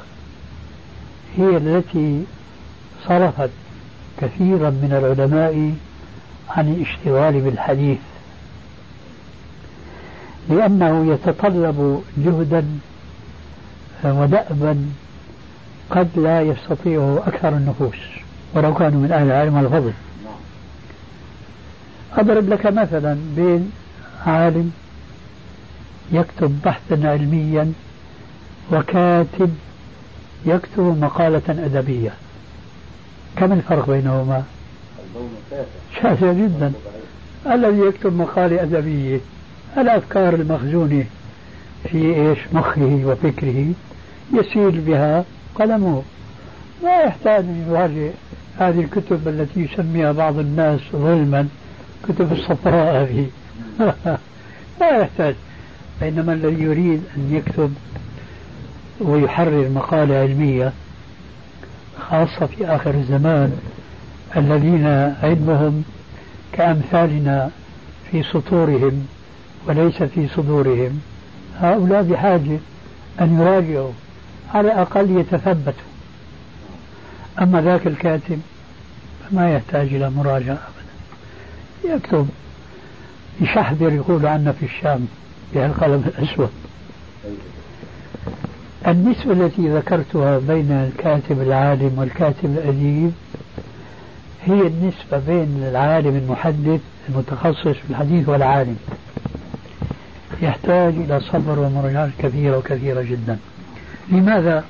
هي 1.37 1.57
التي 1.57 2.23
صرفت 3.07 3.49
كثيرا 4.21 4.69
من 4.69 4.91
العلماء 4.91 5.73
عن 6.49 6.73
الاشتغال 6.73 7.41
بالحديث. 7.41 7.97
لأنه 10.49 11.13
يتطلب 11.13 12.03
جهدا 12.17 12.65
ودأبا 14.03 14.85
قد 15.89 16.09
لا 16.15 16.41
يستطيعه 16.41 17.23
أكثر 17.27 17.49
النفوس 17.49 17.95
ولو 18.53 18.73
كانوا 18.73 19.01
من 19.01 19.11
أهل 19.11 19.27
العلم 19.27 19.57
والفضل. 19.57 19.93
أضرب 22.17 22.49
لك 22.49 22.65
مثلا 22.65 23.17
بين 23.35 23.71
عالم 24.25 24.71
يكتب 26.11 26.59
بحثا 26.65 27.07
علميا 27.07 27.73
وكاتب 28.71 29.55
يكتب 30.45 30.97
مقالة 31.01 31.41
أدبية. 31.49 32.13
كم 33.35 33.51
الفرق 33.51 33.89
بينهما؟ 33.89 34.43
شاسع 36.01 36.31
جدا. 36.31 36.73
الذي 37.51 37.79
يكتب 37.79 38.17
مقالة 38.17 38.63
أدبية 38.63 39.19
الأفكار 39.77 40.33
المخزونة 40.33 41.05
في 41.91 42.15
إيش؟ 42.15 42.39
مخه 42.53 43.01
وفكره 43.05 43.65
يسيل 44.33 44.81
بها 44.81 45.25
قلمه. 45.55 46.03
لا 46.83 47.03
يحتاج 47.05 47.43
أن 47.43 47.65
يراجع 47.69 48.09
هذه 48.59 48.79
الكتب 48.79 49.27
التي 49.27 49.59
يسميها 49.59 50.11
بعض 50.11 50.39
الناس 50.39 50.79
ظلما 50.91 51.47
كتب 52.07 52.31
الصفراء 52.31 52.95
هذه. 53.01 53.27
لا 54.79 55.01
يحتاج. 55.01 55.35
بينما 56.01 56.33
الذي 56.33 56.63
يريد 56.63 57.03
أن 57.17 57.35
يكتب 57.35 57.73
ويحرر 58.99 59.69
مقالة 59.69 60.15
علمية 60.15 60.73
خاصة 62.09 62.45
في 62.45 62.67
آخر 62.67 62.93
الزمان 62.93 63.59
الذين 64.37 64.85
علمهم 65.23 65.83
كأمثالنا 66.53 67.49
في 68.11 68.23
سطورهم 68.23 69.07
وليس 69.67 70.03
في 70.03 70.27
صدورهم. 70.27 71.01
هؤلاء 71.59 72.03
بحاجة 72.03 72.57
أن 73.21 73.39
يراجعوا 73.39 73.91
على 74.53 74.67
الأقل 74.67 75.17
يتثبتوا. 75.19 75.89
أما 77.41 77.61
ذاك 77.61 77.87
الكاتب 77.87 78.41
فما 79.23 79.53
يحتاج 79.53 79.93
إلى 79.93 80.09
مراجعة 80.09 80.57
أبدا. 80.57 81.95
يكتب 81.95 82.27
يشحذر 83.41 83.93
يقول 83.93 84.25
عنا 84.25 84.51
في 84.51 84.65
الشام 84.65 85.07
بهالقلم 85.53 86.03
الأسود. 86.07 86.49
النسبة 88.87 89.31
التي 89.31 89.69
ذكرتها 89.69 90.39
بين 90.39 90.71
الكاتب 90.71 91.41
العالم 91.41 91.95
والكاتب 91.97 92.45
الأديب 92.45 93.11
هي 94.45 94.67
النسبة 94.67 95.17
بين 95.27 95.63
العالم 95.69 96.15
المحدث 96.15 96.81
المتخصص 97.09 97.67
في 97.67 97.89
الحديث 97.89 98.29
والعالم. 98.29 98.77
يحتاج 100.41 100.93
إلى 100.93 101.19
صبر 101.19 101.59
ومراجعات 101.59 102.09
كثيرة 102.19 102.57
وكثيرة 102.57 103.01
جدا 103.01 103.37
لماذا؟ 104.09 104.65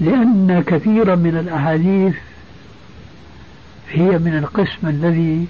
لأن 0.00 0.64
كثيرا 0.66 1.14
من 1.14 1.36
الأحاديث 1.36 2.14
هي 3.90 4.18
من 4.18 4.38
القسم 4.38 4.88
الذي 4.88 5.46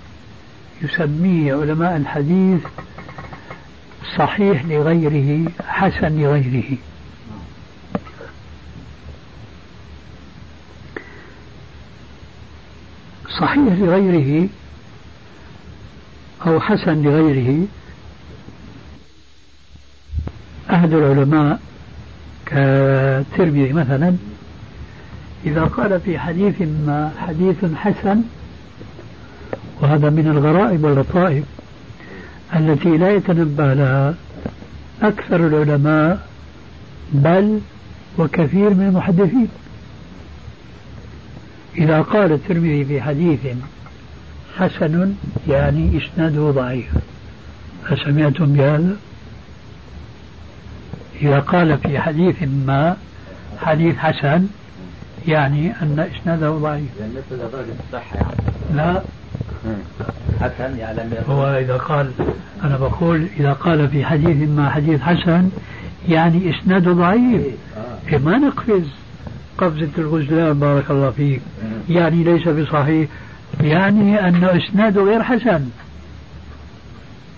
يسميه 0.83 1.55
علماء 1.55 1.97
الحديث 1.97 2.61
صحيح 4.17 4.65
لغيره 4.65 5.51
حسن 5.67 6.21
لغيره 6.21 6.77
صحيح 13.41 13.73
لغيره 13.79 14.49
أو 16.47 16.61
حسن 16.61 17.03
لغيره 17.03 17.67
أحد 20.71 20.93
العلماء 20.93 21.61
كالترمذي 22.47 23.73
مثلا 23.73 24.17
إذا 25.47 25.65
قال 25.65 26.01
في 26.01 26.19
حديث 26.19 26.61
ما 26.61 27.13
حديث 27.19 27.57
حسن 27.77 28.23
وهذا 29.81 30.11
من 30.11 30.27
الغرائب 30.27 30.85
واللطائف 30.85 31.45
التي 32.57 32.97
لا 32.97 33.15
يتنبه 33.15 33.75
لها 33.75 34.15
أكثر 35.03 35.47
العلماء 35.47 36.29
بل 37.13 37.61
وكثير 38.19 38.75
من 38.75 38.87
المحدثين 38.87 39.49
إذا 41.77 42.01
قال 42.03 42.33
الترمذي 42.33 42.85
في 42.85 43.03
حديث 43.03 43.41
حسن 44.59 45.15
يعني 45.49 45.99
إسناده 45.99 46.51
ضعيف 46.51 46.91
أسمعتم 47.89 48.53
بهذا؟ 48.53 48.97
إذا 51.23 51.41
قال 51.41 51.79
في 51.79 51.99
حديث 51.99 52.37
ما 52.67 52.97
حديث 53.59 53.97
حسن 53.97 54.47
يعني 55.29 55.73
أن 55.83 56.09
إسناده 56.21 56.51
ضعيف. 56.51 56.89
يعني 57.01 57.13
يعني. 58.15 58.37
لا. 58.75 59.03
حسن 60.41 60.79
يعني 60.79 61.01
هو 61.29 61.47
إذا 61.47 61.77
قال 61.77 62.11
أنا 62.65 62.77
بقول 62.77 63.27
إذا 63.41 63.53
قال 63.53 63.89
في 63.89 64.05
حديث 64.05 64.49
ما 64.49 64.71
حديث 64.71 65.01
حسن 65.01 65.51
يعني 66.09 66.51
إسناده 66.51 66.93
ضعيف. 66.93 67.43
آه. 67.77 68.13
إيه 68.13 68.19
ما 68.19 68.39
نقفز 68.39 68.85
قفزة 69.59 69.91
الغزلان 69.99 70.59
بارك 70.59 70.91
الله 70.91 71.11
فيك. 71.11 71.41
يعني 71.89 72.25
ليس 72.25 72.49
بصحيح 72.49 73.09
يعني 73.61 74.29
أن 74.29 74.45
إسناده 74.45 75.03
غير 75.03 75.23
حسن. 75.23 75.71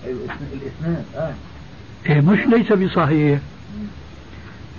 أيوة 0.07 0.21
الإسناد 0.53 1.05
آه. 1.17 1.31
إيه 2.07 2.21
مش 2.21 2.39
ليس 2.39 2.73
بصحيح 2.73 3.39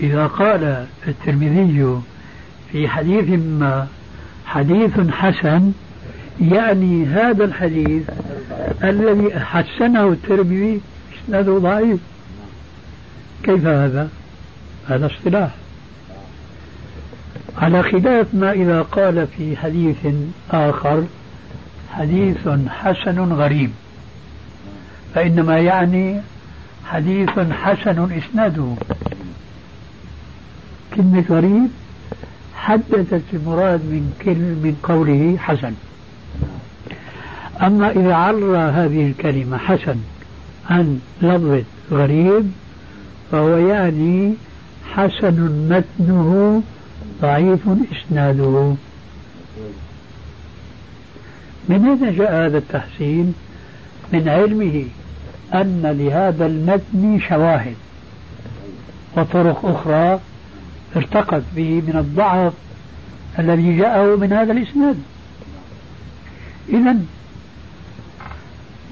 إذا 0.02 0.28
قال 0.28 0.86
الترمذي 1.08 2.02
في 2.72 2.88
حديث 2.88 3.30
ما 3.40 3.88
حديث 4.46 5.00
حسن 5.10 5.72
يعني 6.42 7.06
هذا 7.06 7.44
الحديث 7.44 8.04
الذي 8.84 9.40
حسنه 9.40 10.08
الترمذي 10.08 10.82
إسناده 11.26 11.58
ضعيف. 11.58 12.00
كيف 13.44 13.66
هذا؟ 13.66 14.10
هذا 14.90 15.06
اصطلاح. 15.06 15.52
على 17.58 17.84
خلاف 17.84 18.28
ما 18.34 18.52
إذا 18.52 18.82
قال 18.82 19.28
في 19.28 19.58
حديث 19.58 19.98
آخر 20.52 21.04
حديث 21.92 22.48
حسن 22.70 23.20
غريب. 23.34 23.72
فإنما 25.16 25.60
يعني 25.60 26.22
حديث 26.86 27.30
حسن 27.40 28.12
إسناده. 28.12 28.76
كلمة 30.96 31.24
غريب 31.30 31.70
حددت 32.56 33.24
المراد 33.34 33.80
من 33.80 34.14
كل 34.22 34.32
من 34.36 34.78
قوله 34.84 35.38
حسن. 35.38 35.74
أما 37.62 37.92
إذا 37.92 38.16
عرى 38.16 38.58
هذه 38.58 39.08
الكلمة 39.08 39.58
حسن 39.58 39.96
عن 40.70 41.00
لفظة 41.22 41.64
غريب 41.92 42.52
فهو 43.32 43.58
يعني 43.58 44.34
حسن 44.94 45.68
متنه 45.70 46.64
ضعيف 47.22 47.60
إسناده. 47.68 48.76
من 51.70 51.86
أين 51.88 52.16
جاء 52.18 52.46
هذا 52.46 52.58
التحسين؟ 52.58 53.34
من 54.14 54.30
علمه 54.30 54.86
أن 55.54 55.82
لهذا 56.00 56.46
المتن 56.46 57.20
شواهد 57.30 57.76
وطرق 59.18 59.66
أخرى 59.66 60.20
ارتقت 60.96 61.44
به 61.56 61.82
من 61.88 61.96
الضعف 61.98 62.54
الذي 63.40 63.78
جاءه 63.78 64.16
من 64.16 64.34
هذا 64.34 64.52
الإسناد. 64.52 64.98
إذا 66.70 66.96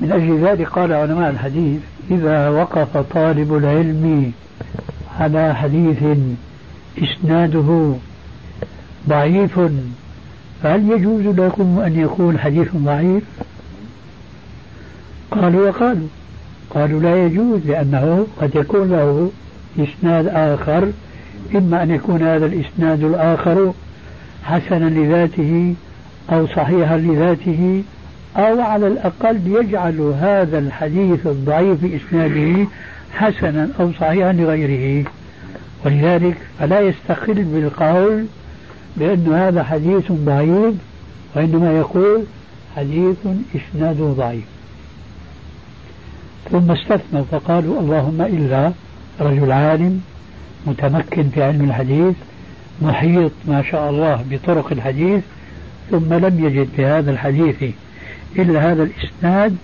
من 0.02 0.12
أجل 0.12 0.48
ذلك 0.48 0.68
قال 0.68 0.94
علماء 0.94 1.30
الحديث 1.30 1.80
إذا 2.12 2.50
وقف 2.50 2.98
طالب 2.98 3.56
العلم 3.56 4.32
على 5.20 5.56
حديث 5.56 6.04
إسناده 7.04 7.94
ضعيف 9.10 9.60
فهل 10.64 10.92
يجوز 10.92 11.26
لكم 11.26 11.80
أن 11.80 12.00
يكون 12.00 12.40
حديث 12.40 12.76
ضعيف؟ 12.76 13.24
قالوا 15.32 15.70
وقالوا. 15.70 16.08
قالوا 16.70 17.02
لا 17.02 17.26
يجوز 17.26 17.62
لأنه 17.66 18.28
قد 18.42 18.56
يكون 18.56 18.90
له 18.90 19.32
إسناد 19.80 20.28
آخر 20.28 20.92
إما 21.56 21.84
أن 21.84 21.92
يكون 21.92 22.24
هذا 22.24 22.46
الإسناد 22.46 23.04
الآخر 23.04 23.74
حسنا 24.44 24.90
لذاته 24.90 25.76
أو 26.32 26.48
صحيحا 26.48 26.98
لذاته 26.98 27.84
أو 28.38 28.62
على 28.62 28.88
الأقل 28.88 29.40
يجعل 29.46 30.00
هذا 30.22 30.60
الحديث 30.60 31.28
الضعيف 31.28 31.78
إسناده 31.84 32.68
حسنا 33.14 33.70
أو 33.80 33.92
صحيحا 33.92 34.32
لغيره. 34.32 35.06
ولذلك 35.86 36.38
فلا 36.60 36.82
يستقل 36.82 37.44
بالقول 37.44 38.26
بأن 38.98 39.34
هذا 39.34 39.64
حديث 39.64 40.12
ضعيف 40.12 40.76
وإنما 41.36 41.78
يقول 41.78 42.24
حديث 42.76 43.18
إسناده 43.56 44.06
ضعيف. 44.06 44.46
ثم 46.52 46.72
استثنوا 46.72 47.24
فقالوا 47.32 47.80
اللهم 47.80 48.22
إلا 48.22 48.72
رجل 49.22 49.52
عالم 49.52 50.02
متمكن 50.66 51.30
في 51.30 51.44
علم 51.44 51.64
الحديث 51.64 52.16
محيط 52.82 53.32
ما 53.48 53.64
شاء 53.72 53.90
الله 53.90 54.26
بطرق 54.30 54.72
الحديث 54.72 55.24
ثم 55.92 56.14
لم 56.14 56.46
يجد 56.46 56.70
في 56.76 56.86
هذا 56.86 57.12
الحديث 57.12 57.64
إلا 58.36 58.72
هذا 58.72 58.84
الإسناد 58.84 59.58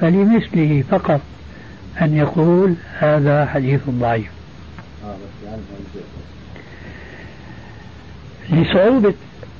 فلمثله 0.00 0.84
فقط 0.90 1.20
أن 2.00 2.16
يقول 2.16 2.74
هذا 2.98 3.46
حديث 3.46 3.80
ضعيف. 3.90 4.30
لصعوبة 8.50 9.14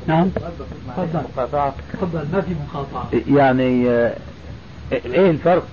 نعم. 0.07 0.29
تفضل 1.93 2.25
ما 2.33 2.41
في 2.41 2.55
مقاطعة؟ 2.69 3.09
يعني 3.29 3.89
آه، 3.91 4.17
إيه 4.93 5.31
الفرق 5.31 5.69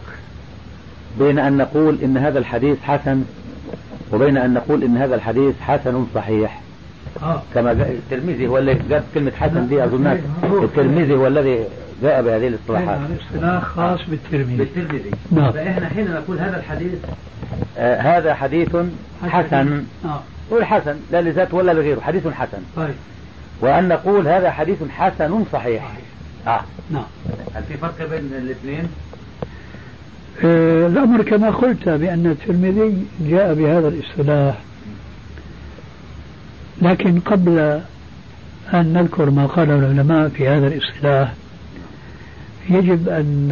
بين 1.20 1.40
أن 1.40 1.58
نقول 1.58 1.98
إن 2.04 2.18
هذا 2.18 2.40
الحديث 2.40 2.78
حسن 2.84 3.24
وبين 4.14 4.38
أن 4.38 4.54
نقول 4.54 4.84
إن 4.84 4.98
هذا 4.98 5.16
الحديث 5.16 5.56
حسن 5.62 6.06
صحيح. 6.16 6.62
آه. 7.24 7.42
كما 7.54 7.74
جاء 7.74 7.92
الترمذي 7.92 8.48
هو 8.48 8.58
الذي 8.58 8.80
جاب 8.90 9.04
كلمة 9.14 9.32
حسن 9.32 9.68
دي 9.68 9.84
أظنها 9.84 10.18
الترمذي 10.44 11.14
هو 11.14 11.28
الذي 11.28 11.64
جاء 12.04 12.22
بهذه 12.22 12.48
الاصطلاحات. 12.48 13.00
الاصطلاح 13.10 13.64
خاص 13.64 14.00
بالترمذي. 14.08 14.56
بالترمذي. 14.56 15.12
نعم. 15.32 15.52
فإحنا 15.52 15.90
حين 15.90 16.12
نقول 16.12 16.40
هذا 16.40 16.58
الحديث 16.58 16.94
آه 17.78 18.02
هذا 18.02 18.34
حديث 18.34 18.76
حسن. 19.24 19.84
آه. 20.06 20.22
قول 20.52 20.66
حسن 20.66 20.96
لا 21.12 21.22
لذاته 21.22 21.58
ولا 21.58 21.72
لغيره 21.72 22.00
حديث 22.00 22.28
حسن. 22.28 22.58
طيب. 22.76 22.94
وأن 23.62 23.88
نقول 23.88 24.28
هذا 24.28 24.52
حديث 24.52 24.78
حسن 24.90 25.46
صحيح. 25.54 25.92
آه. 26.48 26.62
نعم. 26.92 27.04
هل 27.56 27.64
في 27.64 27.78
فرق 27.78 28.10
بين 28.10 28.32
الاثنين؟ 28.38 28.90
آه 30.44 30.88
الأمر 30.88 31.22
كما 31.22 31.50
قلت 31.50 31.90
بأن 31.90 32.26
الترمذي 32.26 33.06
جاء 33.22 33.54
بهذا 33.54 33.88
الإصطلاح. 33.88 34.58
لكن 36.82 37.20
قبل 37.20 37.82
أن 38.74 38.94
نذكر 38.94 39.30
ما 39.30 39.46
قاله 39.46 39.76
العلماء 39.76 40.30
في 40.30 40.48
هذا 40.48 40.68
الإصطلاح 40.68 41.34
يجب 42.70 43.10
أن 43.10 43.48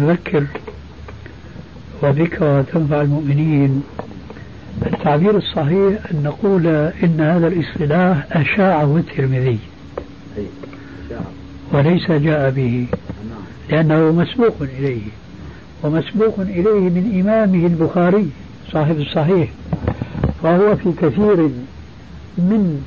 نذكر 0.00 0.44
وذكرى 2.02 2.62
تنفع 2.72 3.00
المؤمنين 3.00 3.82
التعبير 4.86 5.36
الصحيح 5.36 5.98
أن 6.12 6.22
نقول 6.24 6.66
إن 7.02 7.20
هذا 7.20 7.46
الإصطلاح 7.46 8.26
أشاعه 8.32 8.96
الترمذي. 8.96 9.58
وليس 11.72 12.10
جاء 12.10 12.50
به 12.50 12.86
لأنه 13.70 14.12
مسبوق 14.12 14.56
إليه. 14.78 15.02
ومسبوق 15.86 16.40
إليه 16.40 16.90
من 16.90 17.20
إمامه 17.20 17.66
البخاري 17.66 18.30
صاحب 18.72 19.00
الصحيح 19.00 19.48
فهو 20.42 20.76
في 20.76 20.92
كثير 20.92 21.50
من 22.38 22.84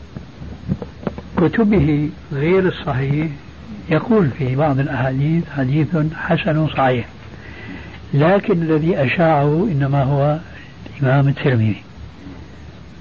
كتبه 1.38 2.10
غير 2.34 2.68
الصحيح 2.68 3.28
يقول 3.89 4.30
في 4.38 4.56
بعض 4.56 4.80
الأحاديث 4.80 5.43
حديث 5.58 5.88
حسن 6.16 6.68
صحيح 6.68 7.06
لكن 8.14 8.62
الذي 8.62 8.97
أشاعه 9.04 9.68
إنما 9.72 10.04
هو 10.04 10.39
الإمام 10.97 11.28
الترمذي. 11.28 11.84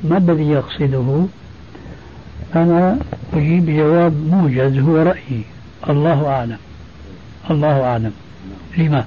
ما 0.05 0.16
الذي 0.16 0.49
يقصده؟ 0.49 1.26
أنا 2.57 2.99
أجيب 3.34 3.66
بجواب 3.66 4.12
موجز 4.30 4.78
هو 4.78 4.96
رأيي. 4.96 5.42
الله 5.88 6.28
أعلم. 6.28 6.59
الله 7.51 7.82
أعلم. 7.82 8.12
لما؟ 8.78 9.05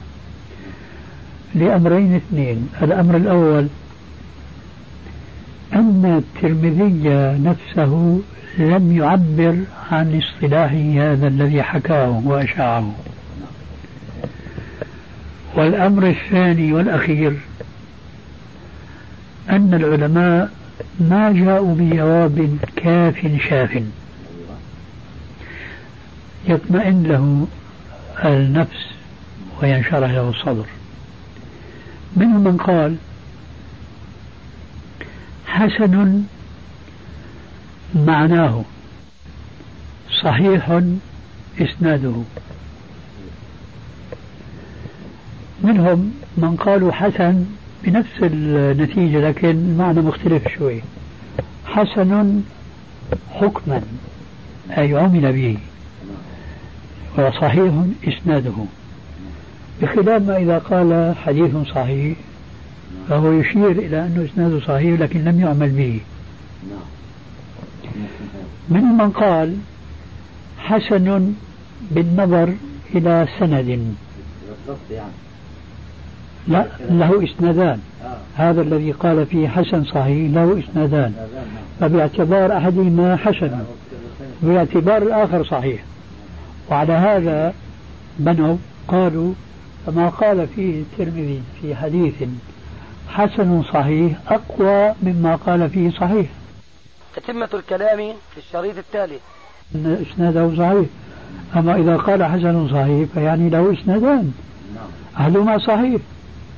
لأمرين 1.56 2.16
اثنين. 2.16 2.70
الأمر 2.82 3.16
الأول 3.18 3.68
أن 5.74 6.24
الترمذي 6.24 7.10
نفسه 7.44 8.22
لم 8.58 8.92
يعبر 8.98 9.58
عن 9.92 10.22
اصطلاحه 10.22 11.12
هذا 11.12 11.28
الذي 11.28 11.64
حكاه 11.64 12.22
وأشاعه. 12.26 12.96
والأمر 15.56 16.08
الثاني 16.08 16.74
والأخير 16.74 17.34
أن 19.50 19.74
العلماء 19.74 20.52
ما 21.00 21.32
جاءوا 21.32 21.76
بجواب 21.76 22.58
كاف 22.76 23.28
شاف. 23.50 23.84
يطمئن 26.48 27.04
له 27.04 27.48
النفس 28.26 28.86
وينشرح 29.62 30.12
له 30.12 30.30
الصدر. 30.30 30.66
منهم 32.16 32.44
من 32.44 32.58
قال 32.58 32.96
حسن 35.46 36.24
معناه 37.96 38.64
صحيح 40.24 40.82
إسناده. 41.60 42.14
منهم 45.64 46.14
من 46.38 46.56
قالوا 46.56 46.92
حسن 46.92 47.46
بنفس 47.84 48.20
النتيجة 48.22 49.20
لكن 49.30 49.50
المعنى 49.50 50.02
مختلف 50.02 50.48
شوي. 50.58 50.82
حسن 51.66 52.42
حكما 53.32 53.82
أي 54.78 54.98
عمل 54.98 55.34
به 55.34 55.58
وصحيح 57.18 57.74
إسناده. 58.08 58.66
بخلاف 59.82 60.22
ما 60.22 60.38
إذا 60.38 60.58
قال 60.58 61.16
حديث 61.16 61.52
صحيح 61.76 62.18
فهو 63.10 63.32
يشير 63.32 63.72
إلى 63.72 64.06
أنه 64.06 64.28
إسناده 64.34 64.60
صحيح 64.60 65.00
لكن 65.00 65.24
لم 65.24 65.40
يعمل 65.40 65.70
به. 65.70 66.00
من 68.70 68.84
من 68.84 69.10
قال 69.10 69.58
حسن 70.60 71.34
بالنظر 71.92 72.54
إلى 72.96 73.28
سند. 73.40 73.96
لا 76.48 76.66
له 76.90 77.24
إسنادان. 77.24 77.80
هذا 78.38 78.62
الذي 78.62 78.92
قال 78.92 79.26
فيه 79.26 79.48
حسن 79.48 79.84
صحيح 79.84 80.32
له 80.34 80.60
إسنادان. 80.60 81.14
فباعتبار 81.80 82.58
أحدهما 82.58 83.16
حسن 83.16 83.52
باعتبار 84.42 85.02
الآخر 85.02 85.46
صحيح. 85.46 85.84
وعلى 86.70 86.94
هذا 86.94 87.54
بنوا 88.20 88.58
قالوا 88.88 89.34
فما 89.86 90.10
قال 90.10 90.48
فيه 90.48 90.82
الترمذي 90.82 91.42
في 91.62 91.76
حديث 91.76 92.14
حسن 93.10 93.64
صحيح 93.64 94.18
أقوى 94.28 94.94
مما 95.04 95.36
قال 95.36 95.70
فيه 95.70 95.90
صحيح. 95.90 96.26
تتمة 97.16 97.50
الكلام 97.54 97.98
في 98.32 98.38
الشريط 98.38 98.78
التالي. 98.78 99.18
أن 99.76 100.06
إسناده 100.12 100.56
صحيح. 100.58 100.86
أما 101.56 101.76
إذا 101.76 101.98
قال 101.98 102.24
حسن 102.24 102.70
صحيح 102.70 103.10
فيعني 103.14 103.50
له 103.50 103.74
إسنادان. 103.74 104.34
أحدهما 105.18 105.58
صحيح. 105.58 106.02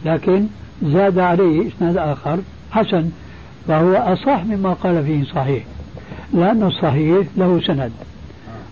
لكن 0.06 0.48
زاد 0.84 1.20
عليه 1.20 1.68
إسناد 1.68 1.98
آخر 1.98 2.40
حسن 2.72 3.12
فهو 3.68 3.96
أصح 3.96 4.44
مما 4.46 4.74
قال 4.74 5.06
فيه 5.06 5.24
صحيح. 5.24 5.64
لأن 6.34 6.64
الصحيح 6.64 7.28
له 7.38 7.62
سند. 7.68 7.92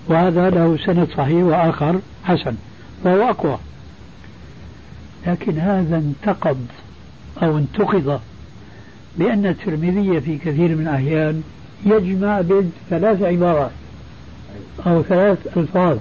وهذا 0.08 0.49
له 0.49 0.78
سند 0.86 1.08
صحيح 1.18 1.43
وآخر 1.43 1.99
حسن 2.24 2.56
فهو 3.04 3.30
أقوى. 3.30 3.58
لكن 5.28 5.59
هذا 5.59 5.97
انتقد 5.97 6.57
أو 7.43 7.57
انتقد 7.57 8.19
بأن 9.17 9.45
الترمذي 9.45 10.22
في 10.22 10.38
كثير 10.38 10.76
من 10.76 10.82
الأحيان 10.82 11.43
يجمع 11.86 12.41
بين 12.41 12.72
ثلاث 12.89 13.22
عبارات 13.22 13.72
أو 14.88 15.03
ثلاث 15.03 15.57
ألفاظ 15.57 15.97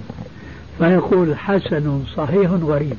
فيقول 0.77 1.37
حسن 1.37 2.03
صحيح 2.17 2.51
غريب. 2.51 2.97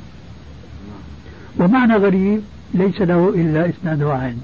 ومعنى 1.60 1.96
غريب 1.96 2.42
ليس 2.74 3.00
له 3.00 3.28
إلا 3.28 3.70
إسناد 3.70 4.02
واحد 4.02 4.38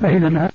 فإذا 0.00 0.51